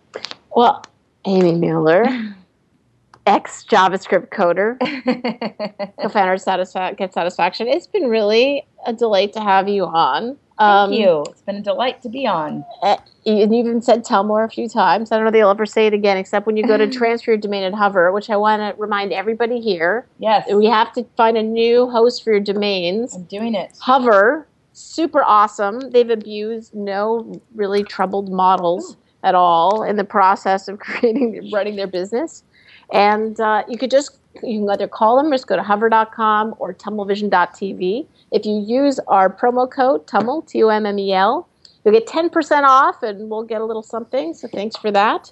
[0.56, 0.84] Well,
[1.26, 2.06] Amy Muller,
[3.26, 4.78] ex JavaScript coder,
[6.02, 7.68] co-founder of Satisfa- Get Satisfaction.
[7.68, 10.38] It's been really a delight to have you on.
[10.60, 11.24] Um, Thank you.
[11.30, 12.64] It's been a delight to be on.
[12.84, 15.12] uh, You you even said tummler a few times.
[15.12, 17.32] I don't know if you'll ever say it again, except when you go to transfer
[17.32, 20.06] your domain at Hover, which I want to remind everybody here.
[20.20, 23.16] Yes, We have to find a new host for your domains.
[23.16, 23.72] I'm doing it.
[23.82, 25.80] Hover, super awesome.
[25.92, 31.88] They've abused no really troubled models at all in the process of creating, running their
[31.88, 32.44] business.
[32.92, 36.56] And uh, you could just, you can either call them or just go to hover.com
[36.60, 38.08] or tummelvision.tv.
[38.32, 41.48] If you use our promo code TUMMEL, T O M M E L,
[41.84, 44.34] you'll get 10% off and we'll get a little something.
[44.34, 45.32] So thanks for that.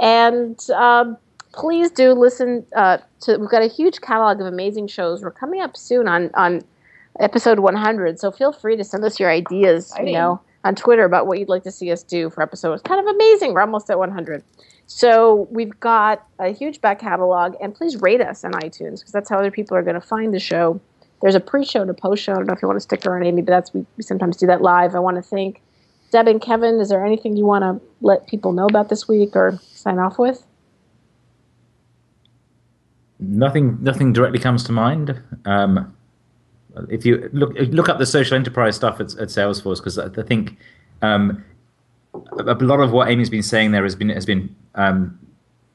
[0.00, 1.16] And um,
[1.52, 5.22] please do listen uh, to, we've got a huge catalog of amazing shows.
[5.22, 6.62] We're coming up soon on, on
[7.20, 8.18] episode 100.
[8.18, 11.48] So feel free to send us your ideas, you know, on Twitter about what you'd
[11.48, 12.82] like to see us do for episodes.
[12.82, 13.54] Kind of amazing.
[13.54, 14.42] We're almost at 100.
[14.86, 19.30] So we've got a huge back catalog, and please rate us on iTunes because that's
[19.30, 20.80] how other people are going to find the show.
[21.22, 22.32] There's a pre-show and a post-show.
[22.32, 24.36] I don't know if you want to stick around, Amy, but that's we, we sometimes
[24.36, 24.94] do that live.
[24.94, 25.62] I want to thank
[26.10, 26.80] Deb and Kevin.
[26.80, 30.18] Is there anything you want to let people know about this week or sign off
[30.18, 30.44] with?
[33.18, 35.18] Nothing, nothing directly comes to mind.
[35.46, 35.96] Um,
[36.90, 40.58] if you look look up the social enterprise stuff at, at Salesforce, because I, think
[41.00, 41.42] um,
[42.12, 45.18] a, a lot of what Amy's been saying there has been has been um,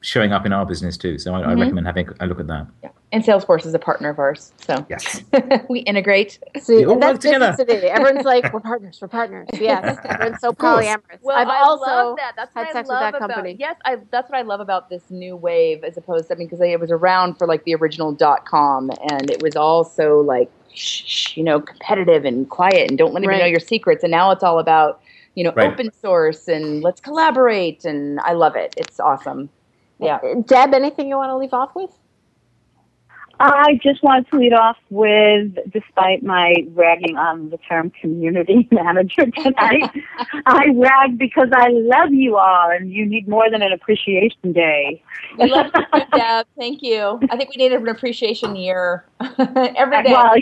[0.02, 1.18] showing up in our business too.
[1.18, 2.66] So I, I recommend having a look at that.
[2.82, 2.90] Yeah.
[3.12, 5.24] And Salesforce is a partner of ours, so Yes.
[5.68, 6.38] we integrate.
[6.60, 7.56] See, You all that's work together.
[7.56, 7.90] today.
[7.90, 9.48] Everyone's like, we're partners, we're partners.
[9.54, 10.86] Yes, everyone's so course.
[10.86, 11.18] polyamorous.
[11.20, 12.34] Well, I've I also love that.
[12.36, 13.56] That's had what sex I with love that about, company.
[13.58, 16.46] Yes, I, that's what I love about this new wave, as opposed to I mean,
[16.46, 20.20] because it was around for like the original dot com, and it was all so
[20.20, 23.40] like, shh, shh, you know, competitive and quiet, and don't let anyone Right.
[23.40, 24.04] know your secrets.
[24.04, 25.00] And now it's all about
[25.34, 25.72] you know Right.
[25.72, 28.74] open source and let's collaborate, and I love it.
[28.76, 29.48] It's awesome.
[29.98, 30.16] Yeah.
[30.16, 31.90] Uh, Deb, anything you want to leave off with?
[33.42, 39.24] I just wanted to lead off with, despite my ragging on the term community manager
[39.30, 39.90] tonight,
[40.46, 45.02] I rag because I love you all and you need more than an appreciation day.
[45.38, 46.46] We love you, Deb.
[46.58, 47.18] Thank you.
[47.30, 49.06] I think we need an appreciation year
[49.38, 50.12] every uh, day.
[50.12, 50.34] Well,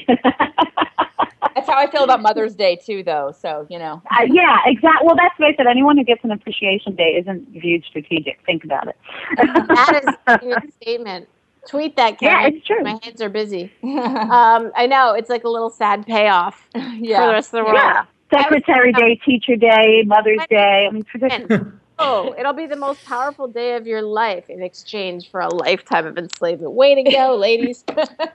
[1.58, 3.32] That's how I feel about Mother's Day too, though.
[3.36, 4.00] So you know.
[4.10, 5.04] Uh, yeah, exactly.
[5.04, 5.66] Well, that's what I said.
[5.66, 8.40] Anyone who gets an appreciation day isn't viewed strategic.
[8.46, 8.96] Think about it.
[9.36, 11.28] that is a good statement.
[11.68, 12.52] Tweet that, Karen.
[12.52, 12.82] Yeah, it's true.
[12.84, 13.72] My hands are busy.
[13.82, 17.20] Um, I know it's like a little sad payoff yeah.
[17.20, 17.76] for the rest of the world.
[17.76, 18.04] Yeah.
[18.30, 20.86] Secretary Day, Teacher Day, Mother's Day.
[20.86, 21.72] I mean, traditions.
[21.98, 26.06] Oh, it'll be the most powerful day of your life in exchange for a lifetime
[26.06, 26.72] of enslavement.
[26.72, 27.84] Way to go, ladies.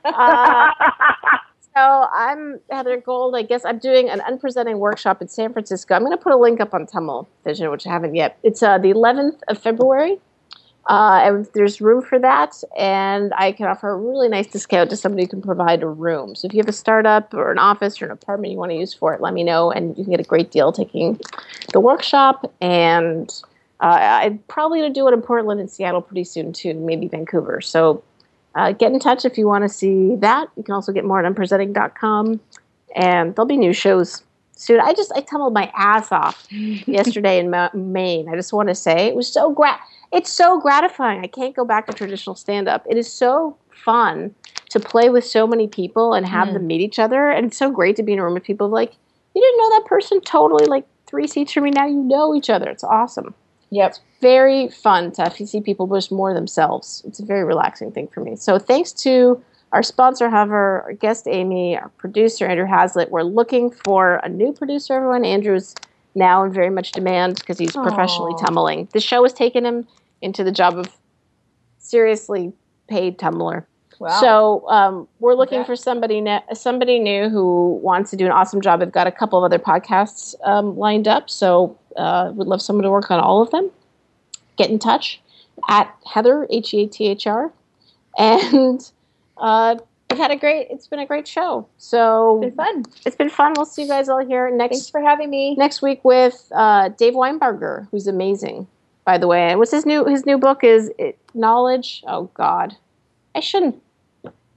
[0.04, 0.72] Uh,
[1.76, 3.36] so I'm Heather Gold.
[3.36, 5.96] I guess I'm doing an unpresenting workshop in San Francisco.
[5.96, 8.38] I'm going to put a link up on Tummel Vision, which I haven't yet.
[8.44, 10.20] It's uh, the 11th of February.
[10.88, 14.98] Uh, and there's room for that, and I can offer a really nice discount to
[14.98, 16.36] somebody who can provide a room.
[16.36, 18.76] So if you have a startup or an office or an apartment you want to
[18.76, 21.22] use for it, let me know, and you can get a great deal taking
[21.72, 22.52] the workshop.
[22.60, 23.34] And
[23.80, 27.08] uh, I'm probably going to do it in Portland and Seattle pretty soon too, maybe
[27.08, 27.62] Vancouver.
[27.62, 28.04] So
[28.56, 30.48] uh, get in touch if you want to see that.
[30.56, 32.40] You can also get more at unpresenting.com,
[32.96, 34.24] and there'll be new shows
[34.56, 34.80] soon.
[34.80, 38.30] I just I tummled my ass off yesterday in Ma- Maine.
[38.30, 39.80] I just want to say it was so grat.
[40.12, 41.22] It's so gratifying.
[41.24, 42.86] I can't go back to traditional stand up.
[42.90, 44.36] It is so fun
[44.70, 46.54] to play with so many people and have Mm.
[46.54, 48.70] them meet each other, and it's so great to be in a room with people
[48.70, 48.94] like
[49.36, 51.72] you didn't know that person totally like three seats from me.
[51.72, 52.70] Now you know each other.
[52.70, 53.34] It's awesome
[53.74, 53.96] Yep.
[54.22, 57.02] very fun to see people just more themselves.
[57.08, 58.36] It's a very relaxing thing for me.
[58.36, 59.42] So thanks to
[59.72, 63.10] our sponsor Hover, our guest Amy, our producer Andrew Hazlitt.
[63.10, 64.94] We're looking for a new producer.
[64.94, 65.74] Everyone, Andrew's
[66.16, 68.46] now in very much demand because he's professionally Aw.
[68.46, 68.90] tummeling.
[68.92, 69.88] The show has taken him
[70.22, 70.96] into the job of
[71.80, 72.54] seriously
[72.88, 73.66] paid tummler.
[74.00, 74.20] Wow.
[74.20, 75.68] So um, we're looking Okay.
[75.68, 78.82] for somebody ne- somebody new who wants to do an awesome job.
[78.82, 82.84] I've got a couple of other podcasts um, lined up, so uh, would love someone
[82.84, 83.72] to work on all of them.
[84.58, 85.22] Get in touch
[85.70, 87.52] at Heather H E A T H R,
[88.18, 88.92] and
[89.38, 89.76] uh,
[90.10, 90.68] we've had a great.
[90.70, 91.68] It's been a great show.
[91.78, 92.84] So It's been fun.
[93.06, 93.54] it's been fun.
[93.56, 94.76] We'll see you guys all here next.
[94.76, 95.56] Thanks for having me.
[95.56, 98.68] next week with uh, Dave Weinberger, who's amazing,
[99.06, 99.50] by the way.
[99.50, 102.04] And what's his new his new book is it, Knowledge.
[102.08, 102.76] Oh God,
[103.36, 103.82] I shouldn't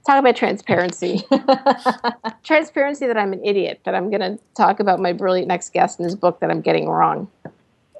[0.07, 1.23] talk about transparency.
[2.43, 3.81] transparency that I'm an idiot.
[3.85, 6.61] That I'm going to talk about my brilliant next guest in his book that I'm
[6.61, 7.29] getting wrong.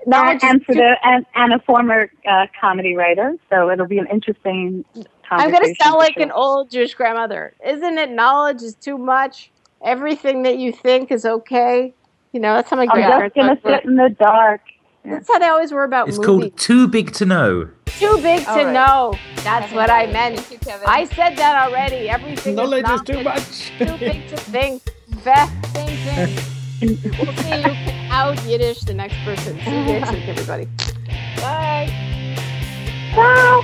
[0.06, 4.08] Knowledge and for the and, and a former uh, comedy writer, so it'll be an
[4.08, 4.86] interesting
[5.30, 6.24] I'm going to sound like sure.
[6.24, 7.54] an old Jewish grandmother.
[7.66, 9.52] Isn't it knowledge is too much?
[9.84, 11.94] Everything that you think is okay.
[12.32, 14.62] You know, that's how my I'm grandparents just gonna sit in the dark.
[15.10, 16.52] That's how they always were about It's movies.
[16.52, 17.70] called Too Big to Know.
[17.86, 18.74] Too big to All right.
[18.74, 19.14] know.
[19.44, 20.38] That's what I meant.
[20.40, 20.88] Thank you, Kevin.
[20.88, 22.10] I said that already.
[22.10, 23.72] Everything Knowledge is is too much.
[23.80, 24.84] Too big to think.
[25.24, 26.38] Feh, same thing.
[27.18, 29.58] we'll see who can out Yiddish the next person.
[29.64, 30.68] See you next week, everybody.
[31.38, 31.90] Bye.
[33.16, 33.64] Wow.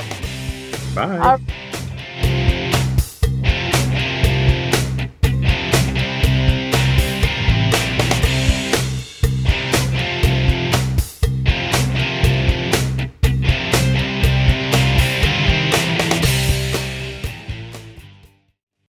[0.95, 1.17] Bye.
[1.19, 1.39] All-